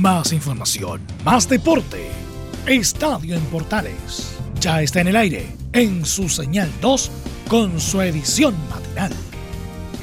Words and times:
Más 0.00 0.32
información, 0.32 1.00
más 1.24 1.48
deporte. 1.48 2.10
Estadio 2.66 3.34
en 3.34 3.42
Portales. 3.46 4.36
Ya 4.60 4.82
está 4.82 5.00
en 5.00 5.08
el 5.08 5.16
aire, 5.16 5.46
en 5.72 6.04
su 6.04 6.28
señal 6.28 6.70
2, 6.82 7.10
con 7.48 7.80
su 7.80 8.02
edición 8.02 8.54
matinal. 8.68 9.12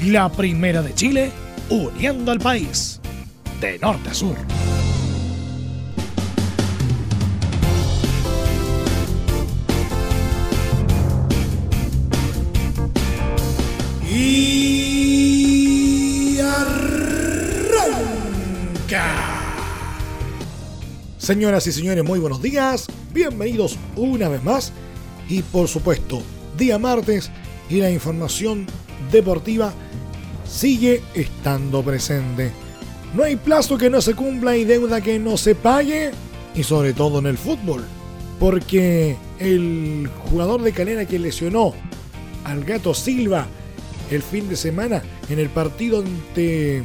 La 0.02 0.28
primera 0.32 0.82
de 0.82 0.94
Chile, 0.94 1.30
uniendo 1.70 2.32
al 2.32 2.40
país, 2.40 3.00
de 3.60 3.78
norte 3.78 4.10
a 4.10 4.14
sur. 4.14 4.36
Señoras 21.24 21.66
y 21.66 21.72
señores, 21.72 22.04
muy 22.04 22.18
buenos 22.18 22.42
días. 22.42 22.84
Bienvenidos 23.14 23.78
una 23.96 24.28
vez 24.28 24.44
más. 24.44 24.72
Y 25.26 25.40
por 25.40 25.68
supuesto, 25.68 26.22
día 26.58 26.78
martes 26.78 27.30
y 27.70 27.76
la 27.76 27.90
información 27.90 28.66
deportiva 29.10 29.72
sigue 30.46 31.00
estando 31.14 31.82
presente. 31.82 32.52
No 33.14 33.22
hay 33.22 33.36
plazo 33.36 33.78
que 33.78 33.88
no 33.88 34.02
se 34.02 34.12
cumpla 34.12 34.54
y 34.54 34.66
deuda 34.66 35.00
que 35.00 35.18
no 35.18 35.38
se 35.38 35.54
pague. 35.54 36.10
Y 36.54 36.62
sobre 36.62 36.92
todo 36.92 37.20
en 37.20 37.26
el 37.26 37.38
fútbol. 37.38 37.86
Porque 38.38 39.16
el 39.38 40.10
jugador 40.28 40.60
de 40.60 40.72
Calera 40.72 41.06
que 41.06 41.18
lesionó 41.18 41.72
al 42.44 42.64
gato 42.64 42.92
Silva 42.92 43.46
el 44.10 44.22
fin 44.22 44.46
de 44.50 44.56
semana 44.56 45.02
en 45.30 45.38
el 45.38 45.48
partido 45.48 46.00
ante 46.00 46.84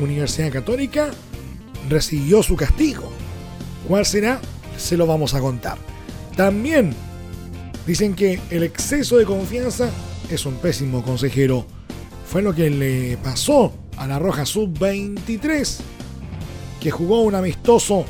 Universidad 0.00 0.52
Católica, 0.52 1.10
recibió 1.88 2.44
su 2.44 2.54
castigo. 2.54 3.11
¿Cuál 3.86 4.06
será? 4.06 4.40
Se 4.76 4.96
lo 4.96 5.06
vamos 5.06 5.34
a 5.34 5.40
contar. 5.40 5.78
También 6.36 6.94
dicen 7.86 8.14
que 8.14 8.40
el 8.50 8.62
exceso 8.62 9.16
de 9.16 9.24
confianza 9.24 9.90
es 10.30 10.46
un 10.46 10.54
pésimo 10.54 11.02
consejero. 11.02 11.66
Fue 12.26 12.42
lo 12.42 12.54
que 12.54 12.70
le 12.70 13.16
pasó 13.18 13.72
a 13.96 14.06
la 14.06 14.18
Roja 14.18 14.46
Sub-23, 14.46 15.78
que 16.80 16.90
jugó 16.90 17.22
un 17.22 17.34
amistoso 17.34 18.04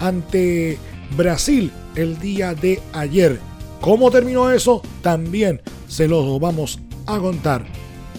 ante 0.00 0.78
Brasil 1.16 1.72
el 1.94 2.18
día 2.18 2.54
de 2.54 2.80
ayer. 2.92 3.40
¿Cómo 3.80 4.10
terminó 4.10 4.50
eso? 4.50 4.82
También 5.02 5.62
se 5.88 6.08
lo 6.08 6.38
vamos 6.38 6.78
a 7.06 7.18
contar. 7.18 7.64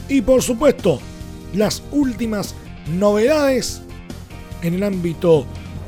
Y 0.10 0.22
por 0.22 0.42
supuesto, 0.42 1.00
las 1.54 1.84
últimas 1.92 2.56
novedades 2.98 3.82
en 4.62 4.73
el 4.76 4.84
ámbito 4.84 5.45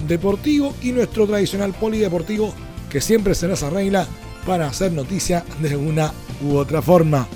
deportivo 0.07 0.73
y 0.81 0.91
nuestro 0.91 1.27
tradicional 1.27 1.73
polideportivo 1.73 2.53
que 2.89 3.01
siempre 3.01 3.35
se 3.35 3.47
nos 3.47 3.63
arregla 3.63 4.07
para 4.45 4.67
hacer 4.67 4.91
noticia 4.91 5.43
de 5.59 5.75
una 5.75 6.13
u 6.43 6.55
otra 6.55 6.81
forma. 6.81 7.27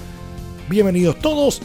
Bienvenidos 0.70 1.20
todos 1.20 1.62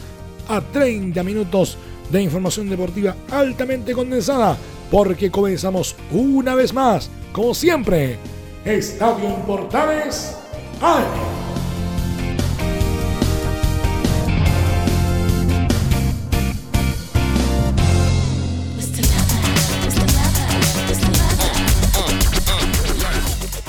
a 0.47 0.61
30 0.61 1.21
minutos 1.23 1.77
de 2.11 2.21
información 2.21 2.69
deportiva 2.69 3.15
altamente 3.31 3.93
condensada 3.93 4.57
porque 4.91 5.31
comenzamos 5.31 5.95
una 6.11 6.55
vez 6.55 6.73
más, 6.73 7.09
como 7.31 7.53
siempre, 7.53 8.17
Estadio 8.65 9.27
en 9.29 9.41
Portales 9.43 10.35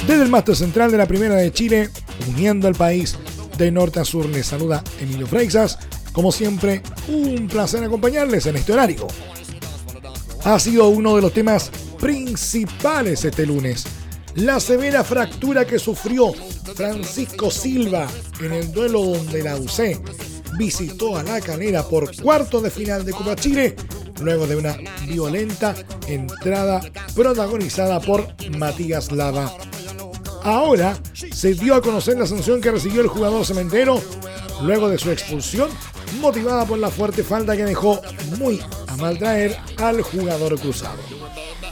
Desde 0.06 0.22
el 0.22 0.30
máster 0.30 0.54
central 0.54 0.92
de 0.92 0.98
la 0.98 1.06
Primera 1.06 1.34
de 1.34 1.52
Chile, 1.52 1.90
uniendo 2.28 2.68
al 2.68 2.76
país 2.76 3.16
de 3.58 3.72
norte 3.72 3.98
a 3.98 4.04
sur, 4.04 4.26
les 4.26 4.46
saluda 4.46 4.84
Emilio 5.00 5.26
Freixas. 5.26 5.78
Como 6.12 6.30
siempre, 6.30 6.80
un 7.08 7.48
placer 7.48 7.82
acompañarles 7.82 8.46
en 8.46 8.54
este 8.54 8.72
horario. 8.72 9.08
Ha 10.44 10.60
sido 10.60 10.88
uno 10.88 11.16
de 11.16 11.22
los 11.22 11.32
temas 11.32 11.72
principales 12.00 13.24
este 13.24 13.46
lunes. 13.46 13.84
La 14.36 14.60
severa 14.60 15.02
fractura 15.02 15.66
que 15.66 15.80
sufrió 15.80 16.32
Francisco 16.76 17.50
Silva 17.50 18.06
en 18.40 18.52
el 18.52 18.70
duelo 18.70 19.02
donde 19.02 19.42
la 19.42 19.56
UC 19.56 20.00
visitó 20.56 21.16
a 21.16 21.24
la 21.24 21.40
calera 21.40 21.82
por 21.82 22.14
cuarto 22.22 22.60
de 22.60 22.70
final 22.70 23.04
de 23.04 23.12
Copa 23.12 23.34
Chile 23.34 23.74
luego 24.20 24.46
de 24.46 24.56
una 24.56 24.76
violenta 25.06 25.74
entrada 26.06 26.80
protagonizada 27.14 28.00
por 28.00 28.28
Matías 28.56 29.10
Lava. 29.10 29.52
Ahora 30.46 30.96
se 31.32 31.54
dio 31.54 31.74
a 31.74 31.82
conocer 31.82 32.16
la 32.16 32.24
sanción 32.24 32.60
que 32.60 32.70
recibió 32.70 33.00
el 33.00 33.08
jugador 33.08 33.44
cementero 33.44 34.00
luego 34.62 34.88
de 34.88 34.96
su 34.96 35.10
expulsión, 35.10 35.68
motivada 36.20 36.64
por 36.64 36.78
la 36.78 36.88
fuerte 36.88 37.24
falta 37.24 37.56
que 37.56 37.64
dejó 37.64 38.00
muy 38.38 38.60
a 38.86 38.96
maltraer 38.96 39.58
al 39.78 40.02
jugador 40.02 40.56
cruzado. 40.60 41.00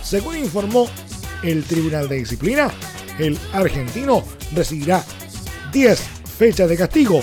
Según 0.03 0.39
informó 0.39 0.91
el 1.45 1.63
Tribunal 1.63 2.09
de 2.09 2.17
Disciplina, 2.17 2.69
el 3.21 3.39
argentino 3.53 4.25
recibirá 4.53 5.05
10 5.73 6.01
fechas 6.37 6.69
de 6.69 6.77
castigo, 6.77 7.23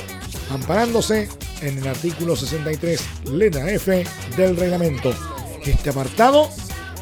amparándose 0.51 1.27
en 1.59 1.79
el 1.79 1.85
artículo 1.85 2.37
63, 2.37 3.01
letra 3.25 3.69
F 3.71 4.05
del 4.37 4.55
reglamento. 4.55 5.13
Este 5.65 5.89
apartado 5.89 6.47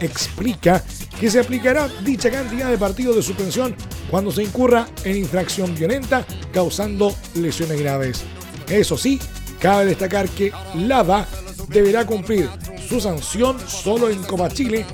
explica 0.02 0.84
que 1.20 1.30
se 1.30 1.40
aplicará 1.40 1.88
dicha 2.04 2.32
cantidad 2.32 2.72
de 2.72 2.80
partidos 2.80 3.16
de 3.16 3.22
suspensión 3.22 3.76
cuando 4.10 4.32
se 4.32 4.44
incurra 4.44 4.88
en 5.04 5.18
infracción 5.18 5.76
violenta 5.76 6.26
causando 6.54 7.14
lesiones 7.36 7.80
graves. 7.80 8.24
Eso 8.68 8.98
sí, 8.98 9.20
cabe 9.60 9.86
destacar 9.86 10.28
que 10.30 10.52
Lava 10.76 11.26
deberá 11.70 12.06
cumplir 12.06 12.50
su 12.88 13.00
sanción 13.00 13.58
solo 13.68 14.10
en 14.10 14.22
Copa 14.24 14.50
Chile, 14.50 14.86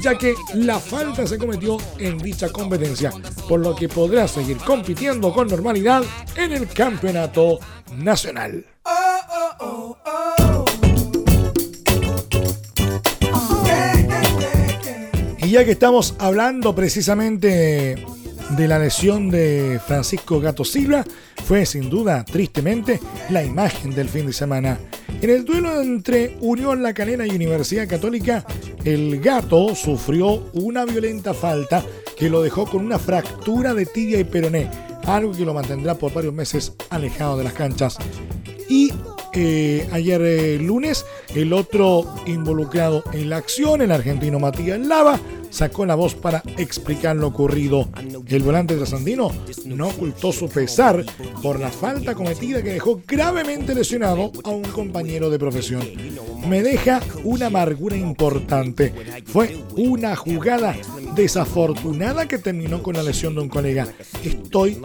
ya 0.00 0.18
que 0.18 0.34
la 0.54 0.78
falta 0.78 1.26
se 1.26 1.38
cometió 1.38 1.78
en 1.98 2.18
dicha 2.18 2.48
competencia, 2.50 3.12
por 3.48 3.60
lo 3.60 3.74
que 3.74 3.88
podrá 3.88 4.26
seguir 4.26 4.56
compitiendo 4.58 5.32
con 5.32 5.48
normalidad 5.48 6.02
en 6.36 6.52
el 6.52 6.68
campeonato 6.68 7.60
nacional. 7.96 8.66
Y 15.38 15.50
ya 15.50 15.64
que 15.64 15.72
estamos 15.72 16.14
hablando 16.18 16.74
precisamente 16.74 18.04
de 18.50 18.68
la 18.68 18.78
lesión 18.78 19.30
de 19.30 19.80
Francisco 19.86 20.38
Gato 20.38 20.64
Silva 20.64 21.04
fue 21.44 21.66
sin 21.66 21.90
duda, 21.90 22.24
tristemente, 22.24 23.00
la 23.30 23.42
imagen 23.42 23.94
del 23.94 24.08
fin 24.08 24.26
de 24.26 24.32
semana. 24.32 24.78
En 25.20 25.30
el 25.30 25.44
duelo 25.44 25.80
entre 25.80 26.36
Unión 26.40 26.82
La 26.82 26.94
Canela 26.94 27.26
y 27.26 27.30
Universidad 27.30 27.88
Católica, 27.88 28.44
el 28.84 29.20
gato 29.20 29.74
sufrió 29.74 30.50
una 30.52 30.84
violenta 30.84 31.34
falta 31.34 31.82
que 32.16 32.30
lo 32.30 32.42
dejó 32.42 32.66
con 32.66 32.84
una 32.84 32.98
fractura 32.98 33.74
de 33.74 33.86
tibia 33.86 34.20
y 34.20 34.24
peroné, 34.24 34.70
algo 35.06 35.32
que 35.32 35.44
lo 35.44 35.54
mantendrá 35.54 35.96
por 35.96 36.12
varios 36.12 36.34
meses 36.34 36.72
alejado 36.90 37.38
de 37.38 37.44
las 37.44 37.54
canchas. 37.54 37.98
Y 38.68 38.92
eh, 39.34 39.88
ayer 39.92 40.22
eh, 40.22 40.58
lunes, 40.58 41.04
el 41.34 41.52
otro 41.52 42.14
involucrado 42.26 43.02
en 43.12 43.30
la 43.30 43.38
acción, 43.38 43.82
el 43.82 43.90
argentino 43.90 44.38
Matías 44.38 44.78
Lava, 44.78 45.18
sacó 45.54 45.86
la 45.86 45.94
voz 45.94 46.14
para 46.16 46.42
explicar 46.58 47.14
lo 47.14 47.28
ocurrido. 47.28 47.88
El 48.26 48.42
volante 48.42 48.74
trasandino 48.74 49.30
no 49.66 49.88
ocultó 49.88 50.32
su 50.32 50.48
pesar 50.48 51.04
por 51.42 51.60
la 51.60 51.70
falta 51.70 52.14
cometida 52.14 52.62
que 52.62 52.72
dejó 52.72 53.00
gravemente 53.06 53.74
lesionado 53.74 54.32
a 54.42 54.50
un 54.50 54.64
compañero 54.64 55.30
de 55.30 55.38
profesión. 55.38 55.86
Me 56.48 56.62
deja 56.62 57.00
una 57.22 57.46
amargura 57.46 57.96
importante. 57.96 58.92
Fue 59.26 59.56
una 59.76 60.16
jugada 60.16 60.76
desafortunada 61.14 62.26
que 62.26 62.38
terminó 62.38 62.82
con 62.82 62.96
la 62.96 63.04
lesión 63.04 63.36
de 63.36 63.42
un 63.42 63.48
colega. 63.48 63.86
Estoy 64.24 64.78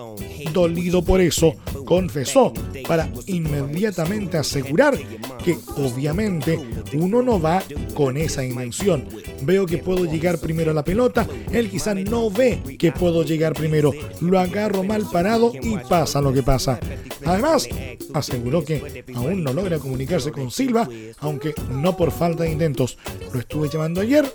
dolido 0.54 1.04
por 1.04 1.20
eso, 1.20 1.56
confesó, 1.86 2.54
para 2.88 3.10
inmediatamente 3.26 4.38
asegurar 4.38 4.98
que 5.44 5.58
obviamente 5.78 6.60
uno 6.94 7.22
no 7.22 7.42
va 7.42 7.64
con 7.96 8.18
esa 8.18 8.46
intención. 8.46 9.08
Veo 9.42 9.66
que 9.66 9.80
puedo 9.80 10.06
llegar 10.06 10.38
primero 10.38 10.59
a 10.68 10.74
la 10.74 10.84
pelota, 10.84 11.26
él 11.52 11.70
quizá 11.70 11.94
no 11.94 12.30
ve 12.30 12.78
que 12.78 12.92
puedo 12.92 13.24
llegar 13.24 13.54
primero, 13.54 13.94
lo 14.20 14.40
agarro 14.40 14.84
mal 14.84 15.06
parado 15.12 15.54
y 15.62 15.78
pasa 15.78 16.22
lo 16.22 16.34
que 16.34 16.44
pasa. 16.44 16.80
Además, 17.26 17.70
aseguró 18.14 18.66
que 18.66 19.04
aún 19.16 19.44
no 19.44 19.54
logra 19.54 19.80
comunicarse 19.80 20.32
con 20.32 20.52
Silva, 20.52 20.90
aunque 21.20 21.54
no 21.70 21.96
por 21.96 22.12
falta 22.12 22.44
de 22.44 22.52
intentos. 22.52 22.98
Lo 23.34 23.40
estuve 23.40 23.70
llamando 23.70 24.02
ayer, 24.02 24.26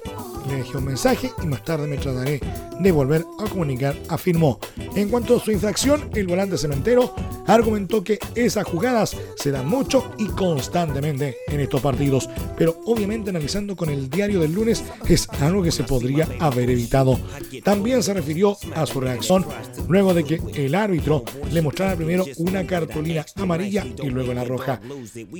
le 0.48 0.56
dejé 0.56 0.76
un 0.76 0.84
mensaje 0.84 1.30
y 1.42 1.46
más 1.46 1.64
tarde 1.64 1.86
me 1.86 1.96
trataré 1.96 2.40
de 2.80 2.92
volver 2.92 3.24
a 3.38 3.48
comunicar, 3.48 3.96
afirmó. 4.08 4.58
En 4.94 5.08
cuanto 5.08 5.36
a 5.36 5.40
su 5.40 5.50
infracción, 5.52 6.10
el 6.14 6.26
volante 6.26 6.58
cementero 6.58 7.14
argumentó 7.46 8.02
que 8.02 8.18
esas 8.34 8.64
jugadas 8.64 9.16
se 9.36 9.50
dan 9.50 9.68
mucho 9.68 10.12
y 10.18 10.26
constantemente 10.28 11.36
en 11.48 11.60
estos 11.60 11.80
partidos, 11.80 12.28
pero 12.56 12.80
obviamente 12.86 13.30
analizando 13.30 13.76
con 13.76 13.90
el 13.90 14.08
diario 14.08 14.40
del 14.40 14.52
lunes 14.52 14.84
es 15.08 15.28
algo 15.40 15.62
que 15.62 15.72
se 15.72 15.84
podría 15.84 16.28
haber 16.40 16.70
evitado. 16.70 17.18
También 17.62 18.02
se 18.02 18.14
refirió 18.14 18.56
a 18.74 18.86
su 18.86 19.00
reacción 19.00 19.44
luego 19.88 20.14
de 20.14 20.24
que 20.24 20.40
el 20.54 20.74
árbitro 20.74 21.24
le 21.50 21.62
mostrara 21.62 21.96
primero 21.96 22.24
una 22.38 22.66
cartulina 22.66 23.24
amarilla 23.36 23.84
y 24.02 24.08
luego 24.08 24.34
la 24.34 24.44
roja, 24.44 24.80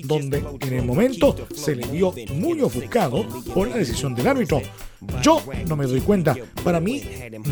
donde 0.05 0.45
en 0.61 0.73
el 0.73 0.85
momento 0.85 1.37
se 1.55 1.75
le 1.75 1.87
vio 1.87 2.13
muy 2.35 2.61
ofuscado 2.61 3.27
por 3.55 3.69
la 3.69 3.77
decisión 3.77 4.15
del 4.15 4.27
árbitro. 4.27 4.61
Yo 5.23 5.43
no 5.69 5.77
me 5.77 5.87
doy 5.87 6.01
cuenta. 6.01 6.37
Para 6.63 6.81
mí 6.81 7.03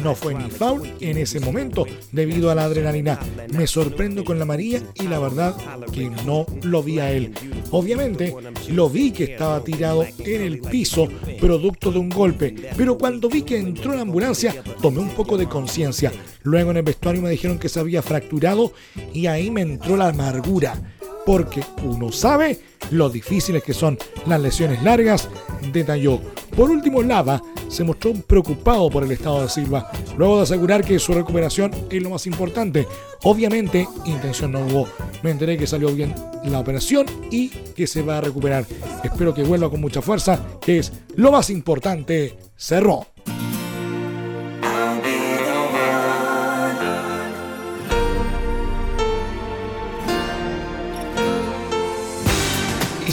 no 0.02 0.14
fue 0.14 0.34
ni 0.34 0.50
foul 0.50 0.90
en 1.00 1.18
ese 1.18 1.40
momento 1.40 1.86
debido 2.10 2.50
a 2.50 2.54
la 2.54 2.64
adrenalina. 2.64 3.18
Me 3.52 3.66
sorprendo 3.66 4.24
con 4.24 4.38
la 4.38 4.44
María 4.44 4.82
y 4.94 5.08
la 5.08 5.18
verdad 5.18 5.54
que 5.92 6.10
no 6.24 6.46
lo 6.62 6.82
vi 6.82 6.98
a 6.98 7.10
él. 7.10 7.34
Obviamente 7.70 8.34
lo 8.70 8.88
vi 8.88 9.10
que 9.12 9.24
estaba 9.24 9.62
tirado 9.62 10.04
en 10.18 10.42
el 10.42 10.60
piso 10.60 11.08
producto 11.40 11.90
de 11.90 11.98
un 11.98 12.08
golpe, 12.08 12.54
pero 12.76 12.98
cuando 12.98 13.28
vi 13.28 13.42
que 13.42 13.58
entró 13.58 13.94
la 13.94 14.02
ambulancia 14.02 14.54
tomé 14.80 14.98
un 15.00 15.10
poco 15.10 15.36
de 15.36 15.48
conciencia. 15.48 16.12
Luego 16.42 16.70
en 16.70 16.78
el 16.78 16.82
vestuario 16.82 17.22
me 17.22 17.30
dijeron 17.30 17.58
que 17.58 17.68
se 17.68 17.80
había 17.80 18.02
fracturado 18.02 18.72
y 19.12 19.26
ahí 19.26 19.50
me 19.50 19.62
entró 19.62 19.96
la 19.96 20.08
amargura 20.08 20.80
porque 21.24 21.62
uno 21.84 22.12
sabe 22.12 22.58
lo 22.90 23.08
difíciles 23.08 23.62
que 23.62 23.74
son 23.74 23.98
las 24.26 24.40
lesiones 24.40 24.82
largas, 24.82 25.28
detalló. 25.72 26.20
Por 26.56 26.70
último, 26.70 27.02
Lava 27.02 27.42
se 27.68 27.84
mostró 27.84 28.12
preocupado 28.12 28.90
por 28.90 29.02
el 29.04 29.12
estado 29.12 29.42
de 29.42 29.48
Silva, 29.48 29.90
luego 30.18 30.36
de 30.36 30.42
asegurar 30.42 30.84
que 30.84 30.98
su 30.98 31.14
recuperación 31.14 31.70
es 31.90 32.02
lo 32.02 32.10
más 32.10 32.26
importante. 32.26 32.86
Obviamente, 33.22 33.88
intención 34.04 34.52
no 34.52 34.60
hubo. 34.60 34.88
Me 35.22 35.30
enteré 35.30 35.56
que 35.56 35.66
salió 35.66 35.92
bien 35.94 36.14
la 36.44 36.60
operación 36.60 37.06
y 37.30 37.48
que 37.48 37.86
se 37.86 38.02
va 38.02 38.18
a 38.18 38.20
recuperar. 38.20 38.66
Espero 39.02 39.32
que 39.32 39.44
vuelva 39.44 39.70
con 39.70 39.80
mucha 39.80 40.02
fuerza, 40.02 40.38
que 40.60 40.78
es 40.78 40.92
lo 41.16 41.32
más 41.32 41.48
importante. 41.48 42.36
Cerró. 42.56 43.11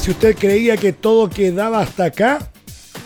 Si 0.10 0.14
usted 0.14 0.36
creía 0.36 0.76
que 0.76 0.92
todo 0.92 1.30
quedaba 1.30 1.82
hasta 1.82 2.06
acá, 2.06 2.40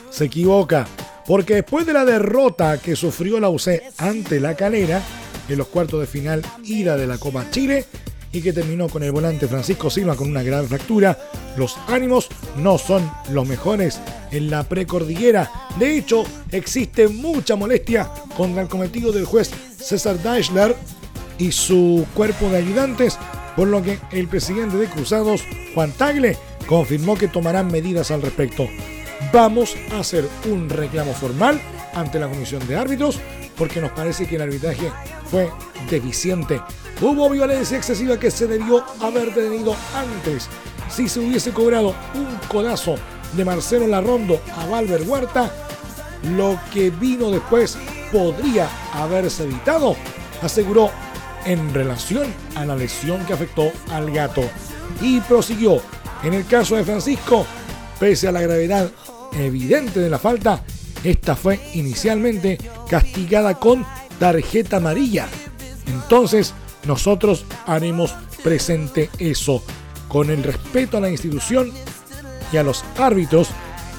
se 0.09 0.23
equivoca, 0.23 0.88
porque 1.27 1.55
después 1.55 1.85
de 1.85 1.91
la 1.91 2.05
derrota 2.05 2.77
que 2.77 2.95
sufrió 2.95 3.41
la 3.41 3.50
UC 3.50 3.81
ante 3.97 4.39
la 4.39 4.55
Calera 4.55 5.01
en 5.50 5.57
los 5.57 5.67
cuartos 5.67 6.00
de 6.00 6.07
final 6.07 6.41
ida 6.63 6.95
de 6.95 7.05
la 7.05 7.17
Copa 7.17 7.45
Chile 7.51 7.85
y 8.31 8.41
que 8.41 8.53
terminó 8.53 8.88
con 8.88 9.03
el 9.03 9.11
volante 9.11 9.50
Francisco 9.50 9.89
Silva 9.89 10.15
con 10.15 10.29
una 10.29 10.44
gran 10.44 10.65
fractura, 10.65 11.19
los 11.57 11.77
ánimos 11.89 12.29
no 12.55 12.77
son 12.77 13.11
los 13.31 13.45
mejores 13.45 14.00
en 14.31 14.50
la 14.50 14.63
precordillera. 14.63 15.51
De 15.77 15.97
hecho, 15.97 16.23
existe 16.53 17.09
mucha 17.09 17.57
molestia 17.57 18.09
contra 18.38 18.61
el 18.61 18.69
cometido 18.69 19.11
del 19.11 19.25
juez 19.25 19.51
César 19.77 20.19
Deichler 20.19 20.73
y 21.38 21.51
su 21.51 22.05
cuerpo 22.13 22.47
de 22.47 22.59
ayudantes, 22.59 23.19
por 23.57 23.67
lo 23.67 23.83
que 23.83 24.00
el 24.13 24.29
presidente 24.29 24.77
de 24.77 24.88
Cruzados, 24.88 25.41
Juan 25.75 25.91
Tagle, 25.91 26.38
confirmó 26.74 27.16
que 27.16 27.28
tomarán 27.28 27.72
medidas 27.72 28.10
al 28.10 28.22
respecto 28.22 28.68
vamos 29.31 29.75
a 29.92 30.00
hacer 30.00 30.28
un 30.46 30.70
reclamo 30.70 31.14
formal 31.14 31.62
ante 31.94 32.20
la 32.20 32.28
comisión 32.28 32.66
de 32.68 32.75
árbitros 32.75 33.20
porque 33.56 33.80
nos 33.80 33.92
parece 33.92 34.25
que 34.25 34.38
el 34.38 34.42
arbitraje 34.42 34.92
fue 35.30 35.52
deficiente. 35.90 36.60
Hubo 37.00 37.30
violencia 37.30 37.78
excesiva 37.78 38.20
que 38.20 38.31
se 38.31 38.48
debió 38.48 38.84
haber 39.00 39.34
detenido 39.34 39.75
antes. 39.96 40.50
Si 40.90 41.08
se 41.08 41.20
hubiese 41.20 41.52
cobrado 41.52 41.94
un 42.16 42.40
codazo 42.48 42.96
de 43.34 43.46
Marcelo 43.46 43.86
Larrondo 43.86 44.42
a 44.58 44.66
Valver 44.66 45.04
Huerta, 45.04 45.52
lo 46.36 46.60
que 46.74 46.90
vino 46.90 47.30
después 47.30 47.78
podría 48.12 48.68
haberse 48.94 49.44
evitado, 49.44 49.96
aseguró 50.42 50.90
en 51.46 51.72
relación 51.74 52.34
a 52.56 52.66
la 52.66 52.75
lesión 52.75 53.24
que 53.25 53.34
afectó 53.34 53.72
al 53.92 54.10
gato. 54.12 54.42
Y 55.02 55.20
prosiguió, 55.22 55.81
en 56.24 56.34
el 56.34 56.46
caso 56.46 56.75
de 56.75 56.84
Francisco, 56.84 57.46
pese 58.00 58.28
a 58.28 58.31
la 58.31 58.42
gravedad 58.42 58.90
evidente 59.34 60.00
de 60.00 60.10
la 60.10 60.20
falta, 60.20 60.64
esta 61.04 61.36
fue 61.36 61.60
inicialmente 61.74 62.58
castigada 62.88 63.60
con 63.60 63.86
tarjeta 64.20 64.78
amarilla. 64.78 65.28
Entonces, 65.88 66.54
nosotros 66.86 67.46
haremos 67.66 68.16
presente 68.44 69.10
eso, 69.20 69.64
con 70.08 70.30
el 70.30 70.44
respeto 70.44 70.98
a 70.98 71.02
la 71.02 71.10
institución 71.10 71.72
y 72.52 72.58
a 72.58 72.64
los 72.64 72.86
árbitros, 72.98 73.50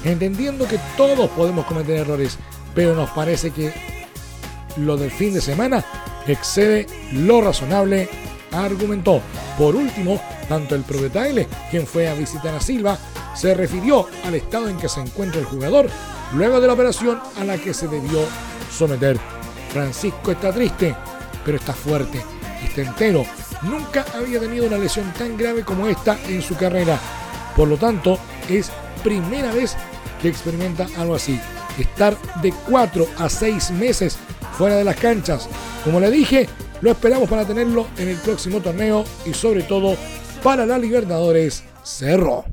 entendiendo 0.03 0.67
que 0.67 0.79
todos 0.95 1.29
podemos 1.31 1.65
cometer 1.65 1.97
errores, 1.97 2.37
pero 2.73 2.95
nos 2.95 3.09
parece 3.11 3.51
que 3.51 3.73
lo 4.77 4.97
del 4.97 5.11
fin 5.11 5.33
de 5.33 5.41
semana 5.41 5.83
excede 6.27 6.87
lo 7.11 7.41
razonable, 7.41 8.09
argumentó. 8.63 9.21
Por 9.57 9.75
último, 9.75 10.21
tanto 10.47 10.75
el 10.75 10.83
propietario, 10.83 11.47
quien 11.69 11.85
fue 11.85 12.07
a 12.07 12.13
visitar 12.13 12.53
a 12.53 12.61
Silva, 12.61 12.97
se 13.35 13.53
refirió 13.53 14.07
al 14.23 14.35
estado 14.35 14.69
en 14.69 14.77
que 14.77 14.89
se 14.89 15.01
encuentra 15.01 15.39
el 15.39 15.45
jugador 15.45 15.89
luego 16.33 16.59
de 16.59 16.67
la 16.67 16.73
operación 16.73 17.19
a 17.37 17.43
la 17.43 17.57
que 17.57 17.73
se 17.73 17.87
debió 17.87 18.19
someter. 18.71 19.19
Francisco 19.71 20.31
está 20.31 20.51
triste, 20.53 20.95
pero 21.43 21.57
está 21.57 21.73
fuerte, 21.73 22.21
está 22.63 22.81
entero. 22.81 23.25
Nunca 23.61 24.05
había 24.13 24.39
tenido 24.39 24.67
una 24.67 24.77
lesión 24.77 25.11
tan 25.13 25.37
grave 25.37 25.63
como 25.63 25.87
esta 25.87 26.17
en 26.27 26.41
su 26.41 26.55
carrera. 26.55 26.99
Por 27.55 27.67
lo 27.67 27.77
tanto, 27.77 28.19
es 28.49 28.71
primera 29.03 29.51
vez 29.53 29.75
que 30.21 30.29
experimenta 30.29 30.87
algo 30.97 31.15
así. 31.15 31.39
Estar 31.77 32.17
de 32.41 32.53
4 32.69 33.07
a 33.17 33.29
6 33.29 33.71
meses 33.71 34.17
fuera 34.57 34.75
de 34.75 34.83
las 34.83 34.95
canchas. 34.95 35.49
Como 35.83 35.99
le 35.99 36.09
dije, 36.09 36.47
lo 36.81 36.91
esperamos 36.91 37.29
para 37.29 37.45
tenerlo 37.45 37.87
en 37.97 38.09
el 38.09 38.17
próximo 38.17 38.61
torneo 38.61 39.03
y 39.25 39.33
sobre 39.33 39.63
todo 39.63 39.95
para 40.43 40.65
la 40.65 40.77
Libertadores 40.77 41.63
Cerro. 41.83 42.45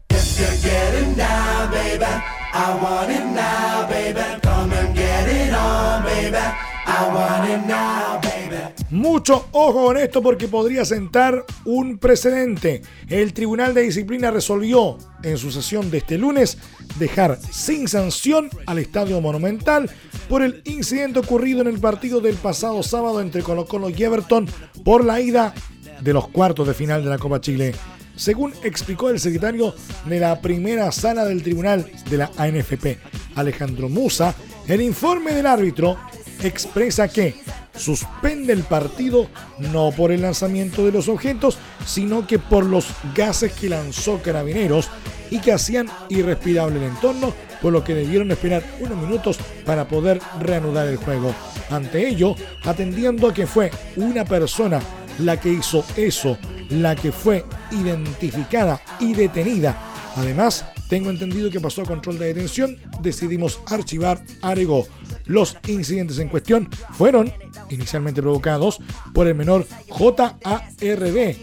Mucho 8.90 9.46
ojo 9.52 9.86
con 9.86 9.96
esto 9.96 10.22
porque 10.22 10.48
podría 10.48 10.84
sentar 10.84 11.44
un 11.64 11.98
precedente. 11.98 12.82
El 13.08 13.32
Tribunal 13.32 13.74
de 13.74 13.82
Disciplina 13.82 14.30
resolvió 14.30 14.98
en 15.22 15.38
su 15.38 15.50
sesión 15.50 15.90
de 15.90 15.98
este 15.98 16.18
lunes 16.18 16.58
dejar 16.98 17.38
sin 17.50 17.88
sanción 17.88 18.50
al 18.66 18.78
Estadio 18.78 19.20
Monumental 19.20 19.90
por 20.28 20.42
el 20.42 20.62
incidente 20.64 21.18
ocurrido 21.18 21.60
en 21.60 21.68
el 21.68 21.78
partido 21.78 22.20
del 22.20 22.36
pasado 22.36 22.82
sábado 22.82 23.20
entre 23.20 23.42
Colo 23.42 23.66
Colo 23.66 23.90
y 23.90 24.02
Everton 24.02 24.46
por 24.84 25.04
la 25.04 25.20
ida 25.20 25.54
de 26.00 26.12
los 26.12 26.28
cuartos 26.28 26.66
de 26.66 26.74
final 26.74 27.04
de 27.04 27.10
la 27.10 27.18
Copa 27.18 27.40
Chile. 27.40 27.74
Según 28.16 28.52
explicó 28.62 29.08
el 29.10 29.20
secretario 29.20 29.74
de 30.06 30.20
la 30.20 30.40
primera 30.40 30.92
sala 30.92 31.24
del 31.24 31.42
tribunal 31.42 31.90
de 32.10 32.18
la 32.18 32.30
ANFP, 32.36 32.98
Alejandro 33.36 33.88
Musa, 33.88 34.34
el 34.68 34.82
informe 34.82 35.32
del 35.32 35.46
árbitro 35.46 35.96
expresa 36.42 37.08
que 37.08 37.34
suspende 37.74 38.52
el 38.52 38.62
partido 38.62 39.28
no 39.58 39.90
por 39.92 40.12
el 40.12 40.22
lanzamiento 40.22 40.84
de 40.84 40.92
los 40.92 41.08
objetos, 41.08 41.58
sino 41.86 42.26
que 42.26 42.38
por 42.38 42.64
los 42.64 42.86
gases 43.14 43.52
que 43.52 43.68
lanzó 43.68 44.20
Carabineros 44.22 44.88
y 45.30 45.38
que 45.38 45.52
hacían 45.52 45.88
irrespirable 46.08 46.78
el 46.78 46.90
entorno, 46.90 47.32
por 47.62 47.72
lo 47.72 47.82
que 47.82 47.94
debieron 47.94 48.30
esperar 48.30 48.62
unos 48.80 48.98
minutos 48.98 49.38
para 49.64 49.88
poder 49.88 50.20
reanudar 50.40 50.88
el 50.88 50.96
juego. 50.96 51.34
Ante 51.70 52.06
ello, 52.06 52.34
atendiendo 52.64 53.28
a 53.28 53.34
que 53.34 53.46
fue 53.46 53.70
una 53.96 54.24
persona 54.24 54.80
la 55.18 55.40
que 55.40 55.50
hizo 55.50 55.84
eso, 55.96 56.36
la 56.68 56.94
que 56.96 57.12
fue 57.12 57.44
identificada 57.70 58.80
y 59.00 59.14
detenida. 59.14 59.78
Además, 60.16 60.66
tengo 60.88 61.08
entendido 61.08 61.50
que 61.50 61.60
pasó 61.60 61.80
a 61.80 61.86
control 61.86 62.18
de 62.18 62.26
detención, 62.26 62.76
decidimos 63.00 63.60
archivar, 63.66 64.22
Arego. 64.42 64.86
Los 65.24 65.56
incidentes 65.66 66.18
en 66.18 66.28
cuestión 66.28 66.68
fueron 66.92 67.32
inicialmente 67.72 68.22
provocados 68.22 68.80
por 69.12 69.26
el 69.26 69.34
menor 69.34 69.66
JARB, 69.88 71.36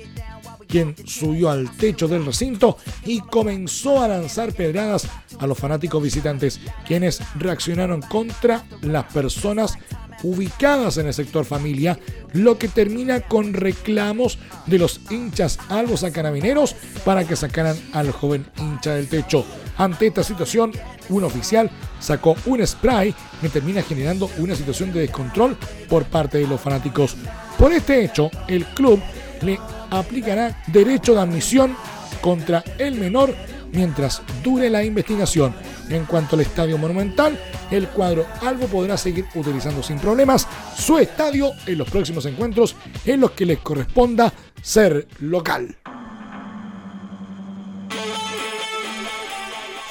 quien 0.67 0.95
subió 1.05 1.49
al 1.49 1.75
techo 1.75 2.07
del 2.07 2.25
recinto 2.25 2.77
y 3.05 3.19
comenzó 3.19 4.01
a 4.01 4.07
lanzar 4.07 4.53
pedradas 4.53 5.07
a 5.39 5.47
los 5.47 5.57
fanáticos 5.57 6.01
visitantes, 6.01 6.59
quienes 6.87 7.21
reaccionaron 7.35 8.01
contra 8.01 8.63
las 8.81 9.05
personas 9.05 9.77
ubicadas 10.23 10.97
en 10.97 11.07
el 11.07 11.13
sector 11.13 11.45
familia, 11.45 11.97
lo 12.33 12.57
que 12.57 12.67
termina 12.67 13.21
con 13.21 13.53
reclamos 13.53 14.37
de 14.65 14.77
los 14.77 15.01
hinchas 15.09 15.59
albos 15.69 16.03
a 16.03 16.11
carabineros 16.11 16.75
para 17.05 17.25
que 17.25 17.35
sacaran 17.35 17.77
al 17.93 18.11
joven 18.11 18.45
hincha 18.57 18.95
del 18.95 19.07
techo. 19.07 19.45
Ante 19.79 20.07
esta 20.07 20.23
situación, 20.23 20.73
un 21.07 21.23
oficial 21.23 21.71
sacó 22.01 22.35
un 22.45 22.65
spray 22.67 23.15
que 23.39 23.47
termina 23.47 23.81
generando 23.81 24.29
una 24.37 24.53
situación 24.53 24.91
de 24.91 24.99
descontrol 24.99 25.57
por 25.87 26.03
parte 26.03 26.37
de 26.37 26.47
los 26.47 26.59
fanáticos. 26.59 27.15
Por 27.57 27.71
este 27.71 28.03
hecho, 28.03 28.29
el 28.49 28.65
club 28.65 29.01
le 29.41 29.57
aplicará 29.89 30.61
derecho 30.67 31.13
de 31.13 31.21
admisión 31.21 31.77
contra 32.19 32.61
el 32.77 32.95
menor 32.95 33.33
mientras 33.71 34.21
dure 34.43 34.69
la 34.69 34.83
investigación. 34.83 35.55
En 35.89 36.03
cuanto 36.03 36.35
al 36.35 36.41
estadio 36.41 36.77
monumental, 36.77 37.39
el 37.71 37.87
cuadro 37.87 38.25
Albo 38.41 38.67
podrá 38.67 38.97
seguir 38.97 39.27
utilizando 39.33 39.81
sin 39.81 39.97
problemas 39.97 40.45
su 40.77 40.97
estadio 40.97 41.51
en 41.65 41.77
los 41.77 41.89
próximos 41.89 42.25
encuentros 42.25 42.75
en 43.05 43.21
los 43.21 43.31
que 43.31 43.45
les 43.45 43.59
corresponda 43.59 44.33
ser 44.61 45.07
local. 45.19 45.77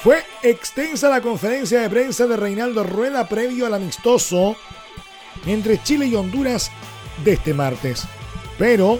Fue 0.03 0.23
extensa 0.43 1.09
la 1.09 1.19
conferencia 1.19 1.81
de 1.81 1.89
prensa 1.89 2.25
de 2.25 2.37
Reinaldo 2.37 2.85
Rueda 2.85 3.27
previo 3.27 3.65
al 3.65 3.73
amistoso 3.73 4.55
entre 5.45 5.83
Chile 5.83 6.05
y 6.05 6.15
Honduras 6.15 6.71
de 7.25 7.33
este 7.33 7.53
martes. 7.53 8.03
Pero 8.57 8.99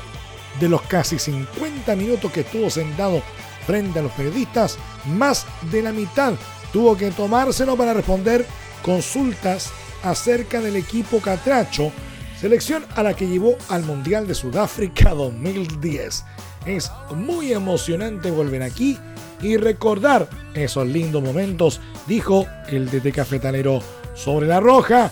de 0.59 0.67
los 0.67 0.81
casi 0.81 1.17
50 1.17 1.95
minutos 1.95 2.29
que 2.33 2.41
estuvo 2.41 2.69
sentado 2.69 3.21
frente 3.65 3.99
a 3.99 4.01
los 4.01 4.11
periodistas, 4.11 4.77
más 5.05 5.45
de 5.71 5.81
la 5.81 5.93
mitad 5.93 6.33
tuvo 6.73 6.97
que 6.97 7.11
tomárselo 7.11 7.77
para 7.77 7.93
responder 7.93 8.45
consultas 8.83 9.71
acerca 10.03 10.59
del 10.59 10.75
equipo 10.75 11.21
Catracho, 11.21 11.93
selección 12.39 12.85
a 12.95 13.03
la 13.03 13.13
que 13.13 13.27
llevó 13.27 13.55
al 13.69 13.83
Mundial 13.83 14.27
de 14.27 14.35
Sudáfrica 14.35 15.09
2010. 15.13 16.25
Es 16.69 16.91
muy 17.15 17.51
emocionante 17.51 18.29
volver 18.29 18.61
aquí 18.61 18.95
y 19.41 19.57
recordar 19.57 20.29
esos 20.53 20.85
lindos 20.87 21.23
momentos, 21.23 21.81
dijo 22.05 22.45
el 22.67 22.91
DT 22.91 23.11
cafetalero 23.11 23.81
sobre 24.13 24.45
la 24.45 24.59
roja. 24.59 25.11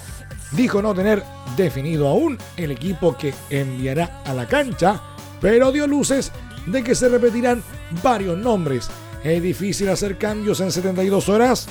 Dijo 0.51 0.83
no 0.83 0.93
tener 0.93 1.23
definido 1.57 2.09
aún 2.09 2.37
el 2.57 2.69
equipo 2.69 3.17
que 3.17 3.33
enviará 3.49 4.21
a 4.23 4.35
la 4.35 4.47
cancha, 4.47 5.01
pero 5.41 5.71
dio 5.71 5.87
luces 5.87 6.31
de 6.67 6.83
que 6.83 6.93
se 6.93 7.09
repetirán 7.09 7.63
varios 8.03 8.37
nombres. 8.37 8.87
Es 9.23 9.41
difícil 9.41 9.89
hacer 9.89 10.19
cambios 10.19 10.59
en 10.59 10.71
72 10.71 11.27
horas 11.27 11.67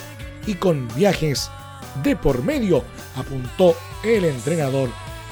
y 0.49 0.55
con 0.55 0.89
viajes 0.97 1.49
de 2.03 2.17
por 2.17 2.43
medio, 2.43 2.83
apuntó 3.15 3.77
el 4.03 4.25
entrenador. 4.25 4.89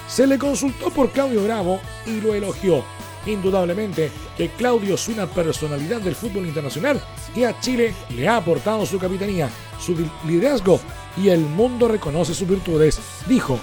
Se 0.06 0.28
le 0.28 0.38
consultó 0.38 0.90
por 0.90 1.10
Claudio 1.10 1.42
Bravo 1.42 1.80
y 2.06 2.20
lo 2.20 2.34
elogió. 2.34 2.84
Indudablemente 3.26 4.10
que 4.36 4.50
Claudio 4.50 4.96
es 4.96 5.08
una 5.08 5.26
personalidad 5.26 6.00
del 6.00 6.14
fútbol 6.14 6.46
internacional 6.46 7.00
y 7.34 7.44
a 7.44 7.58
Chile 7.60 7.94
le 8.10 8.28
ha 8.28 8.36
aportado 8.36 8.84
su 8.84 8.98
capitanía, 8.98 9.48
su 9.80 9.96
liderazgo 10.26 10.80
y 11.16 11.28
el 11.28 11.40
mundo 11.40 11.88
reconoce 11.88 12.34
sus 12.34 12.48
virtudes, 12.48 12.98
dijo. 13.26 13.58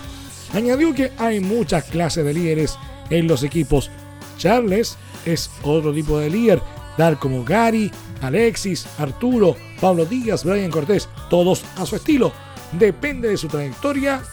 Añadió 0.54 0.94
que 0.94 1.12
hay 1.18 1.40
muchas 1.40 1.86
clases 1.86 2.26
de 2.26 2.34
líderes 2.34 2.78
en 3.10 3.28
los 3.28 3.44
equipos. 3.44 3.90
Charles 4.38 4.98
es 5.26 5.50
otro 5.64 5.94
tipo 5.94 6.18
de 6.18 6.30
líder, 6.30 6.62
tal 6.98 7.20
como 7.20 7.44
Gary, 7.44 7.92
Alexis, 8.22 8.86
Arturo, 8.98 9.56
Pablo 9.80 10.06
Díaz, 10.06 10.44
Brian 10.44 10.72
Cortés, 10.72 11.08
todos 11.30 11.64
a 11.78 11.86
su 11.86 11.96
estilo. 11.96 12.34
Depende 12.74 13.30
de 13.30 13.38
su 13.38 13.48
trayectoria 13.48 14.24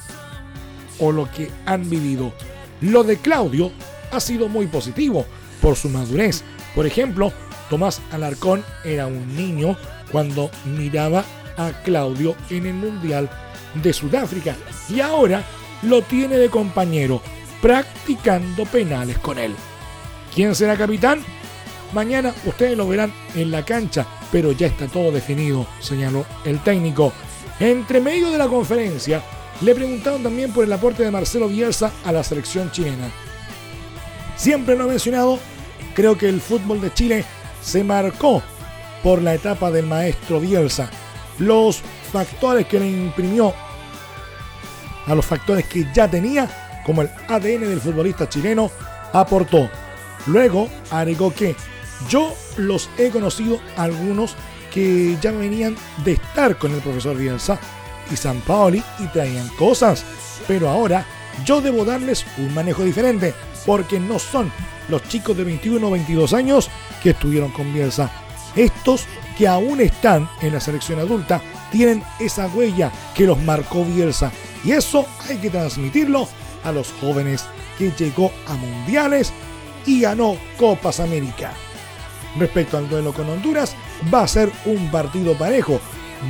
o 0.99 1.13
lo 1.13 1.31
que 1.31 1.51
han 1.67 1.89
vivido. 1.89 2.33
Lo 2.81 3.05
de 3.05 3.17
Claudio 3.19 3.73
ha 4.11 4.21
sido 4.21 4.49
muy 4.49 4.67
positivo 4.67 5.27
por 5.61 5.77
su 5.77 5.89
madurez. 5.89 6.43
Por 6.75 6.87
ejemplo, 6.87 7.33
Tomás 7.71 8.01
Alarcón 8.11 8.65
era 8.85 9.07
un 9.07 9.37
niño 9.37 9.77
cuando 10.11 10.51
miraba 10.65 11.25
a 11.57 11.73
Claudio 11.83 12.37
en 12.51 12.67
el 12.67 12.75
Mundial 12.75 13.29
de 13.75 13.93
Sudáfrica 13.93 14.57
y 14.89 15.01
ahora 15.01 15.45
lo 15.83 16.03
tiene 16.03 16.37
de 16.37 16.49
compañero 16.49 17.21
practicando 17.61 18.65
penales 18.65 19.19
con 19.19 19.39
él. 19.39 19.55
¿Quién 20.35 20.55
será 20.55 20.77
capitán? 20.77 21.23
Mañana 21.93 22.35
ustedes 22.45 22.77
lo 22.77 22.87
verán 22.87 23.13
en 23.35 23.51
la 23.51 23.65
cancha, 23.65 24.07
pero 24.31 24.53
ya 24.53 24.67
está 24.67 24.87
todo 24.87 25.11
definido, 25.11 25.67
señaló 25.81 26.25
el 26.45 26.61
técnico. 26.63 27.13
Entre 27.59 28.01
medio 28.01 28.31
de 28.31 28.39
la 28.39 28.47
conferencia, 28.47 29.23
le 29.63 29.75
preguntaron 29.75 30.23
también 30.23 30.53
por 30.53 30.65
el 30.65 30.73
aporte 30.73 31.03
de 31.03 31.11
Marcelo 31.11 31.49
Bielsa 31.49 31.91
a 32.05 32.13
la 32.13 32.23
selección 32.23 32.71
chilena. 32.71 33.11
Siempre 34.39 34.77
lo 34.77 34.85
he 34.85 34.89
mencionado, 34.89 35.41
creo 35.95 36.17
que 36.17 36.29
el 36.29 36.41
fútbol 36.41 36.81
de 36.81 36.95
Chile 36.95 37.25
se 37.61 37.83
marcó 37.83 38.41
por 39.03 39.21
la 39.21 39.35
etapa 39.35 39.73
del 39.73 39.87
maestro 39.87 40.39
Bielsa. 40.39 40.89
Los 41.41 41.83
factores 42.13 42.67
que 42.67 42.79
le 42.79 42.89
imprimió 42.89 43.53
a 45.07 45.15
los 45.17 45.27
factores 45.27 45.67
que 45.67 45.87
ya 45.93 46.09
tenía, 46.09 46.49
como 46.87 47.03
el 47.03 47.11
ADN 47.27 47.69
del 47.69 47.81
futbolista 47.81 48.29
chileno, 48.29 48.71
aportó. 49.13 49.69
Luego 50.29 50.69
agregó 50.93 51.35
que 51.35 51.57
yo 52.09 52.33
los 52.57 52.89
he 52.97 53.11
conocido 53.11 53.59
algunos 53.77 54.37
que 54.73 55.17
ya 55.21 55.33
venían 55.33 55.75
de 56.05 56.13
estar 56.13 56.57
con 56.59 56.73
el 56.73 56.81
profesor 56.81 57.17
Bielsa 57.17 57.59
y 58.09 58.17
San 58.17 58.41
Paoli 58.43 58.85
y 59.01 59.07
traían 59.09 59.49
cosas, 59.57 60.05
pero 60.47 60.69
ahora 60.69 61.05
yo 61.45 61.61
debo 61.61 61.85
darles 61.85 62.25
un 62.37 62.55
manejo 62.55 62.85
diferente 62.85 63.35
porque 63.67 64.01
no 64.01 64.19
son 64.19 64.51
los 64.89 65.03
chicos 65.09 65.37
de 65.37 65.45
21 65.45 65.87
o 65.87 65.91
22 65.91 66.33
años 66.33 66.71
que 67.03 67.11
estuvieron 67.11 67.51
con 67.51 67.73
Bielsa. 67.73 68.11
Estos 68.57 69.07
que 69.37 69.47
aún 69.47 69.81
están 69.81 70.29
en 70.41 70.53
la 70.53 70.61
selección 70.61 70.99
adulta 70.99 71.41
tienen 71.71 72.03
esa 72.19 72.49
huella 72.49 72.91
que 73.15 73.27
los 73.27 73.39
marcó 73.43 73.85
Bielsa 73.85 74.33
y 74.65 74.73
eso 74.73 75.07
hay 75.29 75.37
que 75.37 75.51
transmitirlo 75.51 76.29
a 76.65 76.73
los 76.73 76.93
jóvenes 77.01 77.45
que 77.79 77.93
llegó 77.93 78.33
a 78.47 78.55
mundiales 78.55 79.33
y 79.87 80.01
ganó 80.01 80.37
Copas 80.59 81.01
América. 81.01 81.53
Respecto 82.39 82.77
al 82.77 82.89
duelo 82.89 83.13
con 83.13 83.29
Honduras, 83.29 83.75
va 84.13 84.23
a 84.23 84.29
ser 84.29 84.51
un 84.67 84.91
partido 84.91 85.37
parejo, 85.37 85.81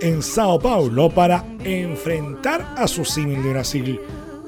en 0.00 0.22
Sao 0.22 0.58
Paulo 0.58 1.08
para 1.08 1.44
enfrentar 1.62 2.74
a 2.76 2.88
su 2.88 3.04
símil 3.04 3.44
de 3.44 3.50
Brasil 3.50 4.00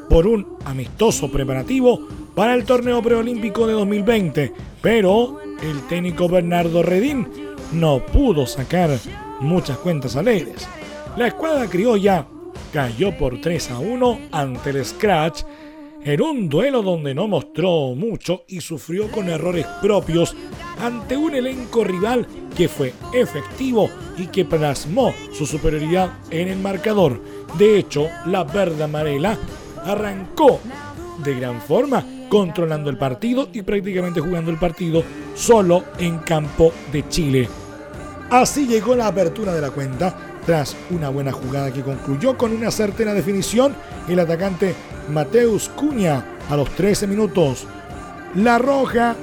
por 0.09 0.27
un 0.27 0.57
amistoso 0.65 1.31
preparativo 1.31 2.07
para 2.35 2.55
el 2.55 2.65
torneo 2.65 3.03
preolímpico 3.03 3.67
de 3.67 3.73
2020, 3.75 4.53
pero 4.83 5.39
el 5.63 5.87
técnico 5.89 6.29
Bernardo 6.29 6.83
Redín 6.83 7.29
no 7.73 8.05
pudo 8.05 8.47
sacar 8.47 8.91
muchas 9.41 9.79
cuentas 9.79 10.17
alegres. 10.17 10.69
La 11.17 11.29
escuadra 11.29 11.67
criolla 11.67 12.27
cayó 12.73 13.17
por 13.17 13.41
3 13.41 13.71
a 13.71 13.79
1 13.79 14.19
ante 14.33 14.71
el 14.71 14.85
Scratch 14.85 15.43
en 16.05 16.23
un 16.23 16.49
duelo 16.49 16.83
donde 16.83 17.15
no 17.15 17.27
mostró 17.27 17.95
mucho 17.97 18.45
y 18.47 18.61
sufrió 18.61 19.11
con 19.11 19.29
errores 19.29 19.67
propios 19.83 20.37
ante 20.81 21.17
un 21.17 21.35
elenco 21.35 21.83
rival 21.83 22.27
que 22.57 22.69
fue 22.69 22.93
efectivo 23.13 23.91
y 24.17 24.27
que 24.29 24.45
plasmó 24.45 25.13
su 25.33 25.47
superioridad 25.47 26.13
en 26.31 26.49
el 26.49 26.59
marcador. 26.59 27.21
De 27.59 27.79
hecho, 27.79 28.09
la 28.27 28.45
verde 28.45 28.85
amarela 28.85 29.37
arrancó 29.87 30.61
de 31.25 31.35
gran 31.35 31.61
forma 31.61 32.05
controlando 32.29 32.91
el 32.91 32.99
partido 32.99 33.49
y 33.53 33.63
prácticamente 33.63 34.21
jugando 34.21 34.51
el 34.51 34.59
partido 34.59 35.03
solo 35.35 35.85
en 35.99 36.19
campo 36.19 36.73
de 36.93 37.09
Chile. 37.09 37.49
Así 38.31 38.67
llegó 38.67 38.97
la 38.97 39.07
apertura 39.07 39.55
de 39.55 39.61
la 39.61 39.71
cuenta 39.71 40.15
tras 40.45 40.77
una 40.91 41.09
buena 41.09 41.33
jugada 41.33 41.73
que 41.73 41.83
concluyó 41.83 42.37
con 42.37 42.53
una 42.53 42.71
certera 42.71 43.15
definición 43.15 43.75
el 44.09 44.19
atacante 44.19 44.75
Mateus 45.11 45.69
Cuña 45.69 46.25
a 46.51 46.57
los 46.57 46.69
13 46.71 47.07
minutos. 47.07 47.67
La 48.35 48.59
Roja 48.59 49.17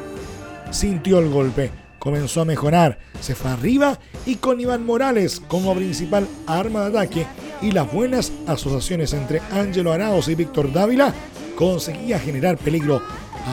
sintió 0.71 1.19
el 1.19 1.29
golpe, 1.29 1.71
comenzó 1.99 2.41
a 2.41 2.45
mejorar, 2.45 2.97
se 3.19 3.35
fue 3.35 3.51
arriba 3.51 3.99
y 4.25 4.37
con 4.37 4.59
Iván 4.59 4.85
Morales 4.85 5.41
como 5.47 5.75
principal 5.75 6.27
arma 6.47 6.81
de 6.81 6.87
ataque 6.87 7.27
y 7.63 7.71
las 7.71 7.91
buenas 7.91 8.31
asociaciones 8.45 9.13
entre 9.13 9.41
Ángelo 9.51 9.93
Araos 9.93 10.27
y 10.27 10.35
Víctor 10.35 10.71
Dávila 10.73 11.13
conseguía 11.55 12.19
generar 12.19 12.57
peligro. 12.57 13.01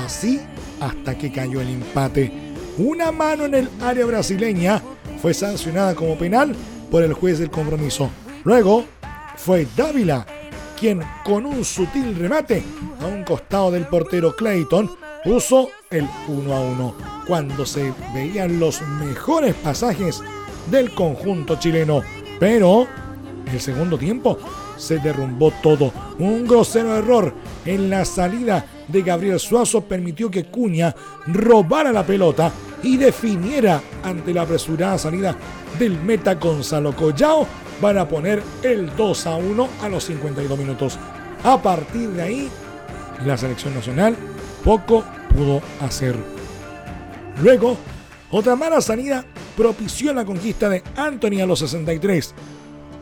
Así 0.04 0.40
hasta 0.80 1.16
que 1.16 1.30
cayó 1.30 1.60
el 1.60 1.68
empate. 1.68 2.32
Una 2.78 3.12
mano 3.12 3.44
en 3.44 3.54
el 3.54 3.70
área 3.80 4.04
brasileña 4.06 4.82
fue 5.22 5.32
sancionada 5.32 5.94
como 5.94 6.18
penal 6.18 6.54
por 6.90 7.04
el 7.04 7.12
juez 7.12 7.38
del 7.38 7.50
compromiso. 7.50 8.10
Luego 8.44 8.84
fue 9.36 9.66
Dávila 9.76 10.26
quien 10.78 11.02
con 11.24 11.46
un 11.46 11.64
sutil 11.64 12.16
remate 12.16 12.64
a 13.00 13.06
un 13.06 13.22
costado 13.22 13.70
del 13.70 13.86
portero 13.86 14.34
Clayton 14.34 14.90
puso 15.22 15.68
el 15.90 16.08
1 16.26 16.54
a 16.54 16.60
1 16.60 16.94
cuando 17.26 17.66
se 17.66 17.92
veían 18.14 18.58
los 18.58 18.80
mejores 18.82 19.54
pasajes 19.56 20.22
del 20.70 20.94
conjunto 20.94 21.56
chileno. 21.56 22.02
Pero 22.38 22.88
el 23.52 23.60
segundo 23.60 23.98
tiempo 23.98 24.38
se 24.76 24.98
derrumbó 24.98 25.52
todo. 25.62 25.92
Un 26.18 26.46
grosero 26.46 26.96
error 26.96 27.32
en 27.64 27.90
la 27.90 28.04
salida 28.04 28.64
de 28.88 29.02
Gabriel 29.02 29.38
Suazo 29.38 29.82
permitió 29.82 30.30
que 30.30 30.44
Cuña 30.44 30.94
robara 31.26 31.92
la 31.92 32.04
pelota 32.04 32.52
y 32.82 32.96
definiera 32.96 33.80
ante 34.02 34.32
la 34.32 34.42
apresurada 34.42 34.98
salida 34.98 35.36
del 35.78 36.00
meta 36.00 36.34
Gonzalo 36.34 36.94
Collao 36.94 37.46
van 37.80 37.98
a 37.98 38.08
poner 38.08 38.42
el 38.62 38.94
2 38.96 39.26
a 39.26 39.36
1 39.36 39.68
a 39.82 39.88
los 39.88 40.04
52 40.04 40.58
minutos. 40.58 40.98
A 41.44 41.60
partir 41.60 42.10
de 42.10 42.22
ahí, 42.22 42.50
la 43.24 43.36
selección 43.36 43.74
nacional 43.74 44.16
poco 44.64 45.04
pudo 45.34 45.62
hacer. 45.80 46.16
Luego, 47.42 47.76
otra 48.30 48.56
mala 48.56 48.80
salida 48.80 49.24
propició 49.56 50.12
la 50.12 50.24
conquista 50.24 50.68
de 50.68 50.82
Anthony 50.96 51.40
a 51.42 51.46
los 51.46 51.60
63, 51.60 52.34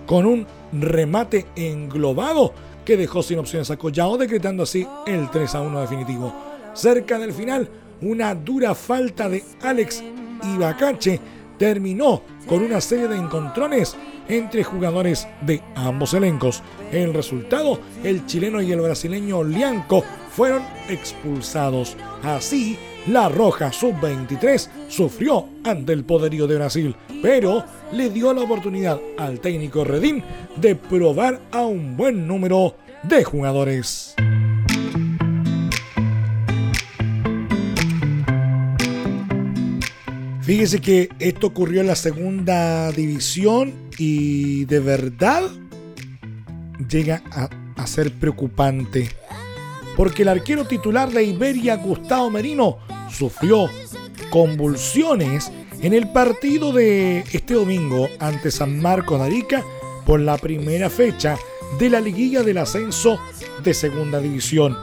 con 0.08 0.24
un 0.24 0.46
remate 0.72 1.44
englobado 1.54 2.54
que 2.86 2.96
dejó 2.96 3.22
sin 3.22 3.38
opciones 3.38 3.70
a 3.70 3.76
Collao, 3.76 4.16
decretando 4.16 4.62
así 4.62 4.86
el 5.06 5.30
3 5.30 5.54
a 5.54 5.60
1 5.60 5.80
definitivo. 5.82 6.34
Cerca 6.72 7.18
del 7.18 7.34
final, 7.34 7.68
una 8.00 8.34
dura 8.34 8.74
falta 8.74 9.28
de 9.28 9.44
Alex 9.60 10.02
Ibacache 10.42 11.20
terminó 11.58 12.22
con 12.46 12.62
una 12.62 12.80
serie 12.80 13.06
de 13.06 13.16
encontrones 13.16 13.96
entre 14.28 14.64
jugadores 14.64 15.28
de 15.42 15.62
ambos 15.74 16.14
elencos. 16.14 16.62
El 16.90 17.12
resultado, 17.12 17.78
el 18.02 18.24
chileno 18.24 18.62
y 18.62 18.72
el 18.72 18.80
brasileño 18.80 19.44
Lianco 19.44 20.02
fueron 20.30 20.62
expulsados. 20.88 21.98
Así, 22.22 22.78
la 23.08 23.28
Roja 23.28 23.72
Sub-23 23.72 24.68
sufrió 24.88 25.48
ante 25.64 25.92
el 25.92 26.04
poderío 26.04 26.46
de 26.46 26.56
Brasil, 26.56 26.96
pero 27.22 27.64
le 27.92 28.10
dio 28.10 28.32
la 28.32 28.42
oportunidad 28.42 29.00
al 29.16 29.40
técnico 29.40 29.84
Redín 29.84 30.22
de 30.56 30.74
probar 30.76 31.40
a 31.50 31.62
un 31.62 31.96
buen 31.96 32.26
número 32.26 32.76
de 33.02 33.24
jugadores. 33.24 34.14
Fíjese 40.48 40.80
que 40.80 41.10
esto 41.18 41.48
ocurrió 41.48 41.82
en 41.82 41.88
la 41.88 41.94
segunda 41.94 42.90
división 42.92 43.74
y 43.98 44.64
de 44.64 44.80
verdad 44.80 45.42
llega 46.88 47.22
a, 47.30 47.86
ser 47.86 48.12
preocupante. 48.12 49.10
Porque 49.96 50.22
el 50.22 50.28
arquero 50.28 50.66
titular 50.66 51.10
de 51.10 51.24
Iberia, 51.24 51.76
Gustavo 51.76 52.30
Merino, 52.30 52.78
sufrió 53.10 53.68
convulsiones 54.30 55.50
en 55.80 55.92
el 55.92 56.10
partido 56.10 56.72
de 56.72 57.20
este 57.32 57.54
domingo 57.54 58.08
ante 58.18 58.50
San 58.50 58.80
Marco 58.80 59.18
de 59.18 59.24
Arica 59.24 59.64
por 60.04 60.20
la 60.20 60.36
primera 60.38 60.90
fecha 60.90 61.38
de 61.78 61.90
la 61.90 62.00
liguilla 62.00 62.42
del 62.42 62.58
ascenso 62.58 63.18
de 63.62 63.74
segunda 63.74 64.20
división. 64.20 64.76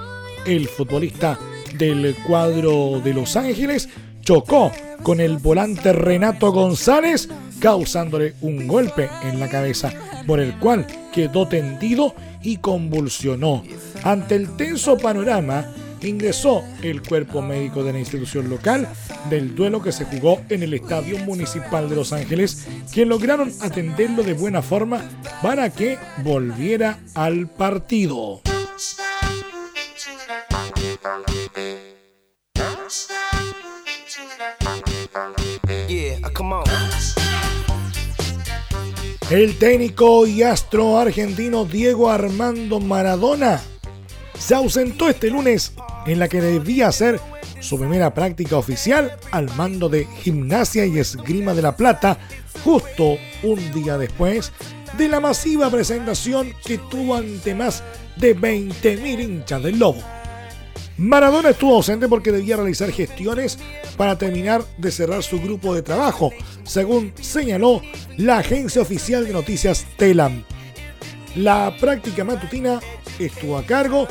El 0.46 0.68
futbolista 0.68 1.40
del 1.78 2.16
cuadro 2.26 3.02
de 3.04 3.14
Los 3.14 3.36
Ángeles 3.36 3.90
chocó 4.22 4.72
con 5.04 5.20
el 5.20 5.38
volante 5.38 5.94
Renato 5.94 6.52
González, 6.52 7.30
causándole 7.60 8.36
un 8.42 8.68
golpe 8.68 9.10
en 9.24 9.40
la 9.40 9.50
cabeza, 9.50 9.92
por 10.26 10.40
el 10.40 10.58
cual 10.60 10.88
quedó 11.14 11.48
tendido 11.48 12.16
y 12.42 12.58
convulsionó. 12.58 13.64
Ante 14.04 14.36
el 14.36 14.56
tenso 14.56 14.98
panorama, 14.98 15.66
ingresó 16.08 16.63
el 16.82 17.02
cuerpo 17.02 17.41
médico 17.41 17.84
de 17.84 17.94
la 17.94 18.00
institución 18.00 18.50
local 18.50 18.88
del 19.30 19.56
duelo 19.56 19.82
que 19.82 19.91
se 19.91 20.06
jugó 20.06 20.41
en 20.50 20.63
el 20.63 20.74
Estadio 20.74 21.18
Municipal 21.20 21.89
de 21.89 21.96
Los 21.96 22.13
Ángeles, 22.13 22.68
quien 22.94 23.10
lograron 23.10 23.52
atenderlo 23.62 24.24
de 24.24 24.34
buena 24.34 24.62
forma 24.62 25.02
para 25.41 25.70
que 25.70 25.98
volviera 26.24 27.00
al 27.13 27.48
partido. 27.48 28.41
El 39.30 39.58
técnico 39.58 40.28
y 40.28 40.44
astro 40.44 41.00
argentino 41.00 41.65
Diego 41.65 42.12
Armando 42.12 42.80
Maradona 42.80 43.60
se 44.38 44.54
ausentó 44.54 45.10
este 45.10 45.30
lunes 45.30 45.74
en 46.06 46.20
la 46.20 46.28
que 46.28 46.41
debía 46.41 46.88
hacer 46.88 47.20
su 47.60 47.80
primera 47.80 48.13
práctica 48.13 48.58
oficial 48.58 49.18
al 49.32 49.54
mando 49.56 49.89
de 49.89 50.06
Gimnasia 50.06 50.86
y 50.86 51.00
Esgrima 51.00 51.54
de 51.54 51.62
la 51.62 51.76
Plata, 51.76 52.18
justo 52.63 53.18
un 53.44 53.72
día 53.74 53.98
después 53.98 54.52
de 54.98 55.08
la 55.08 55.20
masiva 55.20 55.70
presentación 55.70 56.54
que 56.63 56.78
tuvo 56.78 57.15
ante 57.15 57.56
más 57.56 57.84
de 58.18 58.36
20.000 58.36 59.24
hinchas 59.24 59.63
del 59.63 59.80
Lobo. 59.80 60.02
Maradona 60.98 61.50
estuvo 61.50 61.76
ausente 61.76 62.08
porque 62.08 62.32
debía 62.32 62.56
realizar 62.56 62.89
gestiones 62.91 63.60
para 63.98 64.18
terminar 64.18 64.63
de 64.78 64.91
cerrar 64.91 65.24
su 65.24 65.41
grupo 65.41 65.76
de 65.76 65.82
trabajo, 65.82 66.32
según 66.63 67.13
señaló 67.20 67.82
la 68.18 68.38
agencia 68.38 68.82
oficial 68.82 69.26
de 69.26 69.34
noticias 69.34 69.86
Telam. 69.98 70.44
La 71.36 71.76
práctica 71.82 72.24
matutina 72.24 72.80
estuvo 73.20 73.58
a 73.58 73.65
cargo 73.65 74.08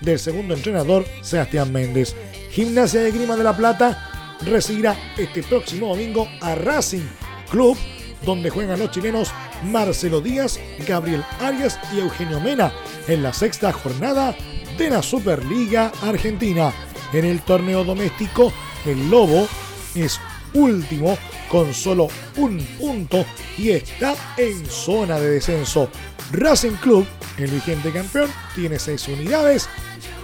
del 0.00 0.18
segundo 0.18 0.54
entrenador 0.54 1.04
Sebastián 1.22 1.72
Méndez. 1.72 2.14
Gimnasia 2.50 3.00
de 3.00 3.12
Grima 3.12 3.36
de 3.36 3.44
la 3.44 3.56
Plata 3.56 4.36
recibirá 4.44 4.96
este 5.16 5.42
próximo 5.42 5.88
domingo 5.88 6.28
a 6.40 6.54
Racing 6.54 7.06
Club, 7.50 7.76
donde 8.24 8.50
juegan 8.50 8.78
los 8.78 8.90
chilenos 8.90 9.30
Marcelo 9.64 10.20
Díaz, 10.20 10.58
Gabriel 10.86 11.24
Arias 11.40 11.78
y 11.94 12.00
Eugenio 12.00 12.40
Mena 12.40 12.72
en 13.06 13.22
la 13.22 13.32
sexta 13.32 13.72
jornada 13.72 14.36
de 14.76 14.90
la 14.90 15.02
Superliga 15.02 15.92
Argentina. 16.02 16.72
En 17.12 17.24
el 17.24 17.40
torneo 17.40 17.84
doméstico, 17.84 18.52
el 18.84 19.10
Lobo 19.10 19.48
es 19.94 20.20
último 20.54 21.16
con 21.48 21.72
solo 21.72 22.08
un 22.36 22.58
punto 22.78 23.24
y 23.56 23.70
está 23.70 24.14
en 24.36 24.64
zona 24.66 25.18
de 25.18 25.30
descenso. 25.30 25.90
Racing 26.32 26.76
Club, 26.82 27.06
el 27.38 27.50
vigente 27.50 27.90
campeón, 27.92 28.30
tiene 28.54 28.78
seis 28.78 29.08
unidades 29.08 29.68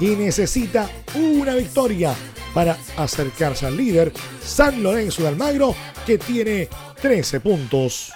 y 0.00 0.08
necesita 0.08 0.88
una 1.14 1.54
victoria 1.54 2.14
para 2.52 2.78
acercarse 2.96 3.66
al 3.66 3.76
líder 3.76 4.12
San 4.42 4.82
Lorenzo 4.82 5.22
de 5.22 5.28
Almagro 5.28 5.74
que 6.06 6.18
tiene 6.18 6.68
13 7.00 7.40
puntos. 7.40 8.12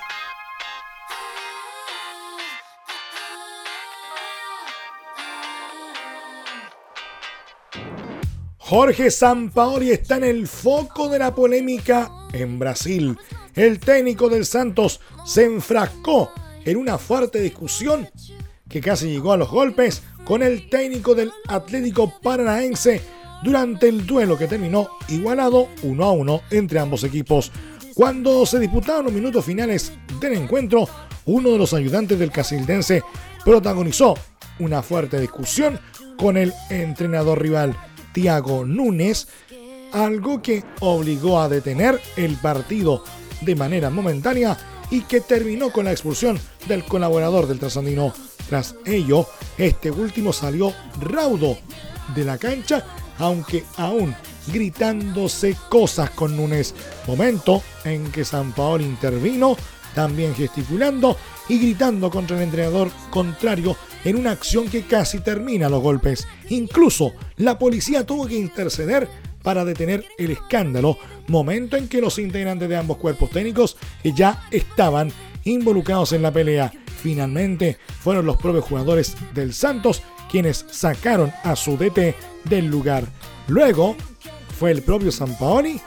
Jorge 8.69 9.11
Sampaoli 9.11 9.93
está 9.93 10.19
en 10.19 10.25
el 10.25 10.47
foco 10.47 11.09
de 11.09 11.19
la 11.19 11.35
polémica 11.35 12.11
en 12.35 12.59
Brasil. 12.59 13.17
El 13.55 13.81
técnico 13.81 14.29
del 14.29 14.45
Santos 14.45 15.01
se 15.25 15.47
enfrascó 15.47 16.31
en 16.67 16.77
una 16.77 16.99
fuerte 16.99 17.41
discusión 17.41 18.07
que 18.69 18.83
casi 18.83 19.09
llegó 19.09 19.33
a 19.33 19.39
los 19.39 19.49
golpes 19.49 20.03
con 20.23 20.43
el 20.43 20.69
técnico 20.69 21.15
del 21.15 21.33
Atlético 21.49 22.13
Paranaense 22.23 23.01
durante 23.43 23.89
el 23.89 24.05
duelo 24.07 24.37
que 24.37 24.49
terminó 24.49 24.91
igualado 25.09 25.69
1 25.83 26.05
a 26.05 26.13
1 26.13 26.43
entre 26.51 26.79
ambos 26.79 27.05
equipos. 27.05 27.51
Cuando 27.95 28.45
se 28.45 28.61
disputaban 28.61 29.07
los 29.07 29.15
minutos 29.15 29.47
finales 29.47 29.95
del 30.21 30.35
encuentro, 30.35 30.87
uno 31.25 31.53
de 31.53 31.59
los 31.59 31.73
ayudantes 31.73 32.19
del 32.19 32.31
casildense 32.31 33.03
protagonizó 33.47 34.15
una 34.59 34.83
fuerte 34.83 35.19
discusión 35.19 35.81
con 36.19 36.37
el 36.37 36.53
entrenador 36.69 37.41
rival. 37.41 37.75
Thiago 38.21 38.65
Núñez, 38.65 39.29
algo 39.93 40.43
que 40.43 40.65
obligó 40.81 41.41
a 41.41 41.49
detener 41.49 42.01
el 42.17 42.35
partido 42.35 43.05
de 43.43 43.55
manera 43.55 43.91
momentánea 43.91 44.59
y 44.91 45.03
que 45.03 45.21
terminó 45.21 45.71
con 45.71 45.85
la 45.85 45.93
expulsión 45.93 46.37
del 46.67 46.83
colaborador 46.83 47.47
del 47.47 47.61
trasandino. 47.61 48.13
Tras 48.49 48.75
ello, 48.85 49.29
este 49.57 49.93
último 49.93 50.33
salió 50.33 50.75
raudo 51.01 51.59
de 52.17 52.25
la 52.25 52.39
cancha, 52.39 52.85
aunque 53.19 53.63
aún 53.77 54.17
gritándose 54.49 55.57
cosas 55.69 56.11
con 56.11 56.37
Núñez. 56.37 56.75
Momento 57.07 57.63
en 57.85 58.11
que 58.11 58.25
San 58.25 58.51
Paolo 58.51 58.83
intervino, 58.83 59.57
también 59.95 60.35
gesticulando 60.35 61.17
y 61.49 61.59
gritando 61.59 62.11
contra 62.11 62.37
el 62.37 62.43
entrenador 62.43 62.91
contrario 63.11 63.77
en 64.05 64.17
una 64.17 64.33
acción 64.33 64.69
que 64.69 64.83
casi 64.83 65.21
termina 65.21 65.69
los 65.69 65.83
golpes. 65.83 66.27
Incluso 66.51 67.13
la 67.37 67.59
policía 67.59 68.07
tuvo 68.07 68.27
que 68.27 68.37
interceder 68.37 69.09
para 69.43 69.65
detener 69.65 70.05
el 70.19 70.33
escándalo, 70.33 70.99
momento 71.29 71.77
en 71.77 71.89
que 71.89 72.01
los 72.01 72.19
integrantes 72.19 72.69
de 72.69 72.77
ambos 72.77 72.99
cuerpos 72.99 73.31
técnicos 73.31 73.77
ya 74.03 74.47
estaban 74.51 75.13
involucrados 75.45 76.13
en 76.13 76.23
la 76.23 76.33
pelea. 76.33 76.73
Finalmente 77.01 77.79
fueron 78.01 78.27
los 78.27 78.37
propios 78.37 78.65
jugadores 78.65 79.17
del 79.35 79.55
Santos 79.55 80.03
quienes 80.31 80.67
sacaron 80.71 81.33
a 81.45 81.57
su 81.57 81.77
DT 81.77 82.15
del 82.45 82.67
lugar. 82.67 83.07
Luego 83.47 83.97
fue 84.59 84.71
el 84.73 84.83
propio 84.83 85.11
Sampaoli 85.11 85.81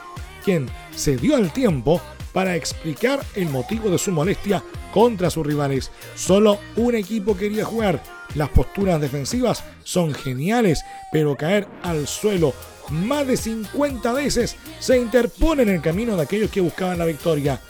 quien 0.44 0.68
se 0.94 1.16
dio 1.16 1.36
el 1.36 1.52
tiempo 1.52 2.00
para 2.32 2.56
explicar 2.56 3.20
el 3.34 3.48
motivo 3.50 3.90
de 3.90 3.98
su 3.98 4.10
molestia 4.10 4.62
contra 4.92 5.30
sus 5.30 5.44
rivales. 5.44 5.90
Solo 6.14 6.58
un 6.76 6.94
equipo 6.94 7.36
quería 7.36 7.64
jugar. 7.64 8.02
Las 8.34 8.50
posturas 8.50 9.00
defensivas 9.00 9.64
son 9.82 10.14
geniales, 10.14 10.84
pero 11.10 11.36
caer 11.36 11.66
al 11.82 12.06
suelo 12.06 12.54
más 12.90 13.26
de 13.26 13.36
50 13.36 14.12
veces 14.12 14.56
se 14.78 14.98
interpone 14.98 15.62
en 15.62 15.70
el 15.70 15.82
camino 15.82 16.16
de 16.16 16.22
aquellos 16.22 16.50
que 16.50 16.60
buscaban 16.60 16.98
la 16.98 17.04
victoria. 17.04 17.60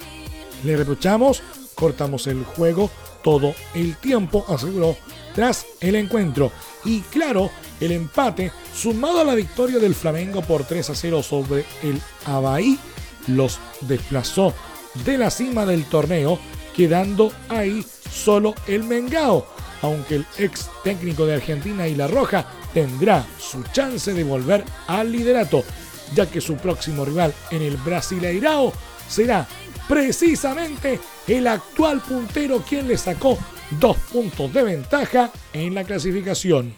Le 0.64 0.76
reprochamos, 0.76 1.42
cortamos 1.74 2.26
el 2.26 2.44
juego 2.44 2.90
todo 3.22 3.54
el 3.74 3.96
tiempo, 3.96 4.44
aseguró 4.48 4.96
tras 5.34 5.66
el 5.80 5.94
encuentro. 5.96 6.52
Y 6.84 7.00
claro, 7.00 7.50
el 7.80 7.92
empate, 7.92 8.52
sumado 8.74 9.20
a 9.20 9.24
la 9.24 9.34
victoria 9.34 9.78
del 9.78 9.94
Flamengo 9.94 10.42
por 10.42 10.64
3 10.64 10.90
a 10.90 10.94
0 10.94 11.22
sobre 11.22 11.64
el 11.82 12.00
Abaí, 12.26 12.78
los 13.28 13.58
desplazó 13.82 14.52
de 15.04 15.18
la 15.18 15.30
cima 15.30 15.64
del 15.64 15.84
torneo, 15.84 16.38
quedando 16.74 17.32
ahí 17.48 17.84
solo 18.10 18.54
el 18.66 18.84
Mengao, 18.84 19.46
aunque 19.82 20.16
el 20.16 20.26
ex 20.38 20.70
técnico 20.84 21.26
de 21.26 21.34
Argentina 21.34 21.86
y 21.88 21.94
La 21.94 22.06
Roja 22.06 22.46
tendrá 22.72 23.24
su 23.38 23.62
chance 23.72 24.12
de 24.12 24.24
volver 24.24 24.64
al 24.86 25.12
liderato, 25.12 25.64
ya 26.14 26.26
que 26.26 26.40
su 26.40 26.56
próximo 26.56 27.04
rival 27.04 27.34
en 27.50 27.62
el 27.62 27.76
Brasileirao 27.78 28.72
será 29.08 29.46
precisamente 29.88 31.00
el 31.26 31.46
actual 31.46 32.00
puntero 32.00 32.62
quien 32.68 32.88
le 32.88 32.96
sacó 32.96 33.38
dos 33.78 33.96
puntos 34.12 34.52
de 34.52 34.62
ventaja 34.62 35.30
en 35.52 35.74
la 35.74 35.84
clasificación. 35.84 36.74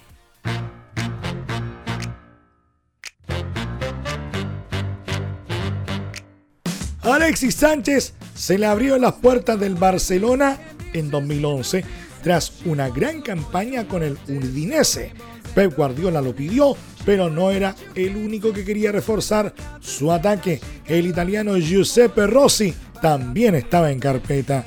Alexis 7.03 7.55
Sánchez 7.55 8.15
se 8.35 8.59
le 8.59 8.67
abrió 8.67 8.99
las 8.99 9.15
puertas 9.15 9.59
del 9.59 9.75
Barcelona 9.77 10.59
en 10.93 11.11
2011 11.11 11.85
tras 12.23 12.53
una 12.65 12.89
gran 12.89 13.21
campaña 13.21 13.87
con 13.87 14.03
el 14.03 14.19
Udinese. 14.29 15.13
Pep 15.55 15.77
Guardiola 15.77 16.21
lo 16.21 16.35
pidió, 16.35 16.77
pero 17.05 17.31
no 17.31 17.51
era 17.51 17.77
el 17.95 18.17
único 18.17 18.53
que 18.53 18.65
quería 18.65 18.93
reforzar 18.93 19.55
su 19.81 20.11
ataque. 20.11 20.61
El 20.87 21.07
italiano 21.07 21.57
Giuseppe 21.59 22.27
Rossi 22.27 22.75
también 23.01 23.55
estaba 23.55 23.91
en 23.91 24.01
carpeta. 24.01 24.65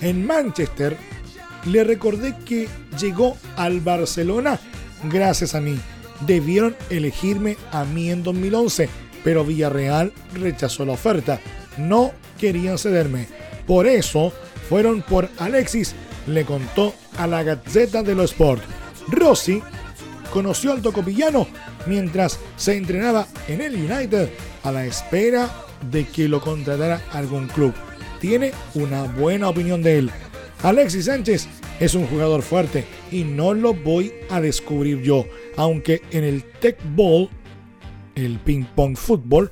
En 0.00 0.26
Manchester 0.26 0.96
le 1.66 1.84
recordé 1.84 2.34
que 2.44 2.68
llegó 2.98 3.36
al 3.56 3.80
Barcelona 3.80 4.58
gracias 5.10 5.54
a 5.54 5.60
mí. 5.60 5.78
Debieron 6.26 6.74
elegirme 6.90 7.56
a 7.70 7.84
mí 7.84 8.10
en 8.10 8.22
2011, 8.22 8.88
pero 9.22 9.44
Villarreal 9.44 10.12
rechazó 10.34 10.84
la 10.84 10.92
oferta. 10.92 11.38
No 11.76 12.12
querían 12.38 12.78
cederme. 12.78 13.26
Por 13.66 13.86
eso 13.86 14.32
fueron 14.68 15.02
por 15.02 15.28
Alexis, 15.38 15.94
le 16.26 16.44
contó 16.44 16.94
a 17.18 17.26
la 17.26 17.42
Gazzetta 17.42 18.02
dello 18.02 18.22
Sport. 18.22 18.62
Rossi 19.08 19.62
conoció 20.32 20.72
al 20.72 20.82
tocopillano 20.82 21.46
mientras 21.86 22.38
se 22.56 22.76
entrenaba 22.76 23.26
en 23.48 23.60
el 23.60 23.74
United 23.74 24.28
a 24.62 24.72
la 24.72 24.86
espera 24.86 25.50
de 25.90 26.06
que 26.06 26.28
lo 26.28 26.40
contratara 26.40 27.02
algún 27.12 27.48
club. 27.48 27.74
Tiene 28.20 28.52
una 28.74 29.04
buena 29.04 29.48
opinión 29.48 29.82
de 29.82 29.98
él. 29.98 30.10
Alexis 30.62 31.06
Sánchez 31.06 31.46
es 31.78 31.94
un 31.94 32.06
jugador 32.06 32.42
fuerte 32.42 32.86
y 33.10 33.24
no 33.24 33.52
lo 33.52 33.74
voy 33.74 34.12
a 34.30 34.40
descubrir 34.40 35.02
yo, 35.02 35.26
aunque 35.56 36.02
en 36.10 36.24
el 36.24 36.42
Tech 36.60 36.78
Ball, 36.94 37.28
el 38.14 38.38
ping 38.38 38.64
pong 38.74 38.96
fútbol, 38.96 39.50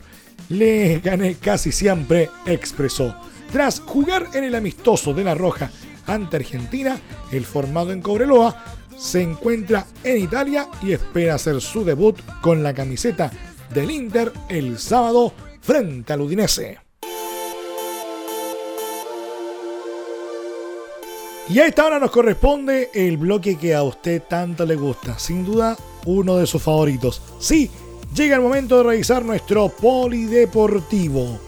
le 0.53 1.01
gané 1.01 1.37
casi 1.37 1.73
siempre, 1.73 2.31
expresó. 2.47 3.15
Tras 3.51 3.81
jugar 3.81 4.29
en 4.35 4.45
el 4.45 4.55
amistoso 4.55 5.13
de 5.15 5.25
La 5.25 5.35
Roja 5.35 5.71
ante 6.07 6.37
Argentina, 6.37 6.99
el 7.31 7.45
formado 7.45 7.93
en 7.93 8.03
Cobreloa 8.03 8.65
se 8.97 9.23
encuentra 9.23 9.87
en 10.05 10.19
Italia 10.19 10.69
y 10.83 10.93
espera 10.93 11.35
hacer 11.35 11.61
su 11.61 11.85
debut 11.85 12.19
con 12.41 12.63
la 12.63 12.75
camiseta 12.75 13.31
del 13.73 13.91
Inter 13.91 14.33
el 14.49 14.79
sábado 14.79 15.33
frente 15.61 16.13
al 16.13 16.21
Udinese. 16.21 16.79
Y 21.49 21.59
a 21.59 21.67
esta 21.67 21.85
hora 21.85 21.99
nos 21.99 22.11
corresponde 22.11 22.91
el 22.95 23.17
bloque 23.17 23.59
que 23.59 23.75
a 23.75 23.83
usted 23.83 24.23
tanto 24.23 24.65
le 24.65 24.77
gusta, 24.77 25.19
sin 25.19 25.45
duda 25.45 25.77
uno 26.07 26.37
de 26.37 26.47
sus 26.47 26.63
favoritos. 26.63 27.21
Sí, 27.39 27.71
llega 28.15 28.37
el 28.37 28.43
momento 28.43 28.79
de 28.79 28.85
revisar 28.85 29.25
nuestro 29.25 29.69
polideportivo. 29.69 31.41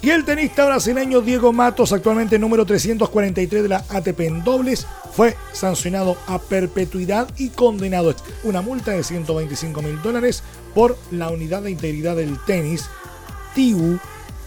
Y 0.00 0.10
el 0.10 0.24
tenista 0.24 0.64
brasileño 0.64 1.20
Diego 1.20 1.52
Matos, 1.52 1.92
actualmente 1.92 2.38
número 2.38 2.64
343 2.64 3.62
de 3.64 3.68
la 3.68 3.84
ATP 3.88 4.20
en 4.20 4.44
dobles, 4.44 4.86
fue 5.12 5.36
sancionado 5.52 6.16
a 6.28 6.38
perpetuidad 6.38 7.28
y 7.36 7.48
condenado 7.48 8.10
a 8.10 8.14
una 8.44 8.62
multa 8.62 8.92
de 8.92 9.02
125 9.02 9.82
mil 9.82 10.00
dólares 10.00 10.44
por 10.74 10.96
la 11.10 11.30
unidad 11.30 11.62
de 11.62 11.72
integridad 11.72 12.14
del 12.14 12.38
tenis, 12.44 12.88
TIU, 13.54 13.98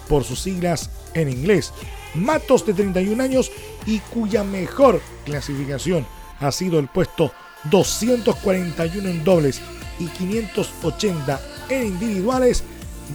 por 0.07 0.23
sus 0.23 0.39
siglas 0.39 0.89
en 1.13 1.29
inglés. 1.29 1.73
Matos 2.15 2.65
de 2.65 2.73
31 2.73 3.21
años 3.21 3.51
y 3.85 3.99
cuya 3.99 4.45
mejor 4.45 5.01
clasificación 5.25 6.05
ha 6.39 6.51
sido 6.51 6.79
el 6.79 6.87
puesto 6.87 7.33
241 7.69 9.09
en 9.09 9.23
dobles 9.23 9.61
y 10.01 10.07
580 10.07 11.39
en 11.69 11.87
individuales, 11.87 12.63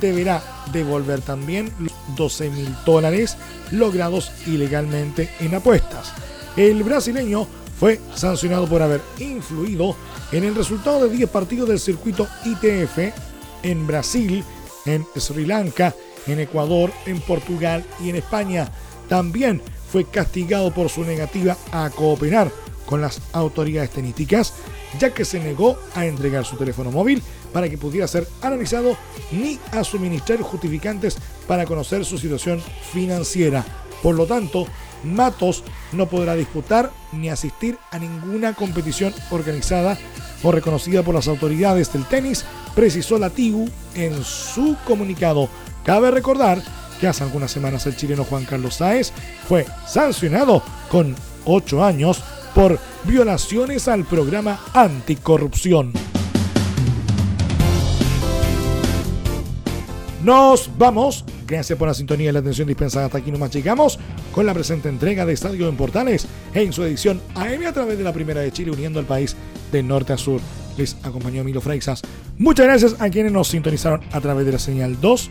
deberá 0.00 0.42
devolver 0.72 1.20
también 1.20 1.70
los 1.78 1.92
12 2.16 2.50
mil 2.50 2.74
dólares 2.84 3.36
logrados 3.70 4.30
ilegalmente 4.46 5.28
en 5.40 5.54
apuestas. 5.54 6.12
El 6.56 6.82
brasileño 6.82 7.46
fue 7.78 8.00
sancionado 8.14 8.66
por 8.66 8.82
haber 8.82 9.02
influido 9.18 9.96
en 10.32 10.44
el 10.44 10.54
resultado 10.54 11.04
de 11.04 11.16
10 11.16 11.30
partidos 11.30 11.68
del 11.68 11.80
circuito 11.80 12.26
ITF 12.44 13.12
en 13.62 13.86
Brasil, 13.86 14.44
en 14.86 15.04
Sri 15.16 15.44
Lanka, 15.44 15.94
en 16.26 16.40
Ecuador, 16.40 16.92
en 17.04 17.20
Portugal 17.20 17.84
y 18.02 18.10
en 18.10 18.16
España. 18.16 18.70
También 19.08 19.60
fue 19.90 20.04
castigado 20.04 20.72
por 20.72 20.88
su 20.88 21.04
negativa 21.04 21.56
a 21.72 21.90
cooperar 21.90 22.50
con 22.86 23.00
las 23.00 23.20
autoridades 23.32 23.90
tenísticas, 23.90 24.54
ya 24.98 25.12
que 25.12 25.24
se 25.24 25.40
negó 25.40 25.78
a 25.94 26.06
entregar 26.06 26.44
su 26.44 26.56
teléfono 26.56 26.90
móvil 26.90 27.22
para 27.52 27.68
que 27.68 27.78
pudiera 27.78 28.08
ser 28.08 28.26
analizado 28.42 28.96
ni 29.30 29.58
a 29.72 29.84
suministrar 29.84 30.40
justificantes 30.40 31.18
para 31.46 31.66
conocer 31.66 32.04
su 32.04 32.18
situación 32.18 32.62
financiera. 32.92 33.64
Por 34.02 34.14
lo 34.14 34.26
tanto, 34.26 34.66
Matos 35.04 35.62
no 35.92 36.06
podrá 36.06 36.34
disputar 36.34 36.90
ni 37.12 37.28
asistir 37.28 37.78
a 37.90 37.98
ninguna 37.98 38.54
competición 38.54 39.14
organizada 39.30 39.98
o 40.42 40.52
reconocida 40.52 41.02
por 41.02 41.14
las 41.14 41.28
autoridades 41.28 41.92
del 41.92 42.04
tenis, 42.06 42.44
precisó 42.74 43.18
la 43.18 43.30
TIGU 43.30 43.68
en 43.94 44.22
su 44.22 44.76
comunicado. 44.86 45.48
Cabe 45.84 46.10
recordar 46.10 46.62
que 47.00 47.06
hace 47.06 47.24
algunas 47.24 47.50
semanas 47.50 47.86
el 47.86 47.96
chileno 47.96 48.24
Juan 48.24 48.44
Carlos 48.44 48.76
Sáez 48.76 49.12
fue 49.48 49.66
sancionado 49.86 50.62
con 50.90 51.14
ocho 51.44 51.84
años 51.84 52.22
por 52.56 52.78
violaciones 53.04 53.86
al 53.86 54.06
programa 54.06 54.58
anticorrupción. 54.72 55.92
Nos 60.24 60.70
vamos. 60.78 61.26
Gracias 61.46 61.78
por 61.78 61.86
la 61.86 61.92
sintonía 61.92 62.30
y 62.30 62.32
la 62.32 62.38
atención 62.38 62.66
dispensada. 62.66 63.06
Hasta 63.06 63.18
aquí 63.18 63.30
nomás 63.30 63.54
llegamos 63.54 63.98
con 64.32 64.46
la 64.46 64.54
presente 64.54 64.88
entrega 64.88 65.26
de 65.26 65.34
Estadio 65.34 65.68
en 65.68 65.76
Portales 65.76 66.26
en 66.54 66.72
su 66.72 66.82
edición 66.82 67.20
AM 67.34 67.66
a 67.66 67.72
través 67.74 67.98
de 67.98 68.04
la 68.04 68.14
Primera 68.14 68.40
de 68.40 68.50
Chile, 68.50 68.70
uniendo 68.70 69.00
al 69.00 69.04
país 69.04 69.36
de 69.70 69.82
norte 69.82 70.14
a 70.14 70.16
sur. 70.16 70.40
Les 70.78 70.96
acompañó 71.02 71.44
Milo 71.44 71.60
Freixas. 71.60 72.00
Muchas 72.38 72.64
gracias 72.64 72.96
a 72.98 73.10
quienes 73.10 73.32
nos 73.32 73.48
sintonizaron 73.48 74.00
a 74.12 74.20
través 74.22 74.46
de 74.46 74.52
la 74.52 74.58
señal 74.58 74.98
2, 74.98 75.30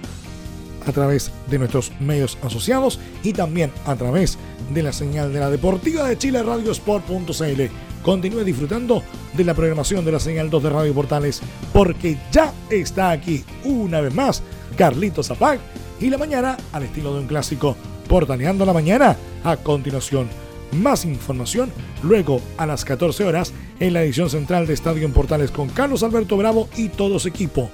a 0.86 0.92
través 0.92 1.32
de 1.50 1.60
nuestros 1.60 1.92
medios 2.00 2.38
asociados 2.44 3.00
y 3.24 3.34
también 3.34 3.72
a 3.86 3.96
través 3.96 4.38
de 4.74 4.84
la 4.84 4.94
señal 4.94 5.34
de 5.34 5.40
la 5.40 5.50
Deportiva 5.50 6.08
de 6.08 6.18
Chile, 6.18 6.44
radiosport.cl. 6.44 7.62
Continúe 8.04 8.44
disfrutando 8.44 9.04
de 9.34 9.44
la 9.44 9.54
programación 9.54 10.06
de 10.06 10.12
la 10.12 10.20
señal 10.20 10.50
2 10.50 10.64
de 10.64 10.70
Radio 10.70 10.94
Portales, 10.94 11.42
porque 11.74 12.18
ya 12.32 12.54
está 12.70 13.12
aquí 13.12 13.44
una 13.64 14.00
vez 14.02 14.14
más 14.14 14.44
Carlitos 14.78 15.28
Zapag 15.28 15.60
y 16.00 16.10
la 16.10 16.18
mañana 16.18 16.58
al 16.72 16.84
estilo 16.84 17.14
de 17.14 17.22
un 17.22 17.28
clásico, 17.28 17.76
portaneando 18.08 18.66
la 18.66 18.74
mañana 18.74 19.18
a 19.44 19.58
continuación. 19.58 20.28
Más 20.72 21.06
información 21.06 21.72
luego 22.04 22.42
a 22.58 22.66
las 22.66 22.86
14 22.86 23.24
horas 23.24 23.54
en 23.80 23.94
la 23.94 24.04
edición 24.04 24.30
central 24.30 24.68
de 24.68 24.74
Estadio 24.74 25.06
en 25.06 25.14
Portales 25.14 25.52
con 25.52 25.70
Carlos 25.70 26.04
Alberto 26.04 26.38
Bravo 26.38 26.68
y 26.76 26.90
todo 26.90 27.18
su 27.20 27.28
equipo. 27.28 27.70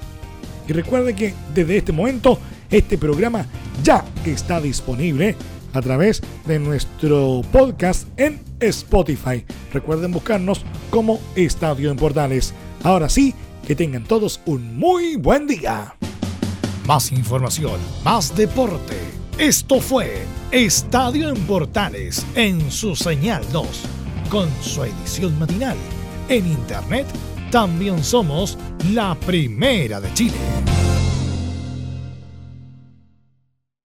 Y 0.68 0.74
recuerde 0.74 1.16
que 1.16 1.34
desde 1.54 1.78
este 1.78 1.92
momento 1.92 2.40
este 2.72 2.98
programa 2.98 3.46
ya 3.84 4.06
está 4.26 4.60
disponible 4.60 5.36
a 5.74 5.82
través 5.82 6.22
de 6.46 6.60
nuestro 6.60 7.42
podcast 7.52 8.08
en 8.18 8.42
Spotify. 8.60 9.46
Recuerden 9.74 10.12
buscarnos 10.12 10.64
como 10.90 11.20
Estadio 11.36 11.92
en 11.92 11.98
Portales. 11.98 12.54
Ahora 12.84 13.10
sí, 13.10 13.34
que 13.68 13.76
tengan 13.76 14.04
todos 14.04 14.42
un 14.46 14.78
muy 14.78 15.16
buen 15.16 15.48
día. 15.48 15.96
Más 16.86 17.12
información, 17.12 17.80
más 18.04 18.36
deporte. 18.36 18.98
Esto 19.38 19.80
fue 19.80 20.24
Estadio 20.52 21.30
en 21.30 21.38
Portales 21.46 22.26
en 22.36 22.70
su 22.70 22.96
señal 22.96 23.44
2, 23.52 23.68
con 24.30 24.50
su 24.62 24.84
edición 24.84 25.38
matinal. 25.40 25.78
En 26.28 26.46
internet 26.48 27.08
también 27.52 28.04
somos 28.04 28.58
la 28.92 29.16
primera 29.16 30.00
de 30.00 30.14
Chile. 30.14 30.91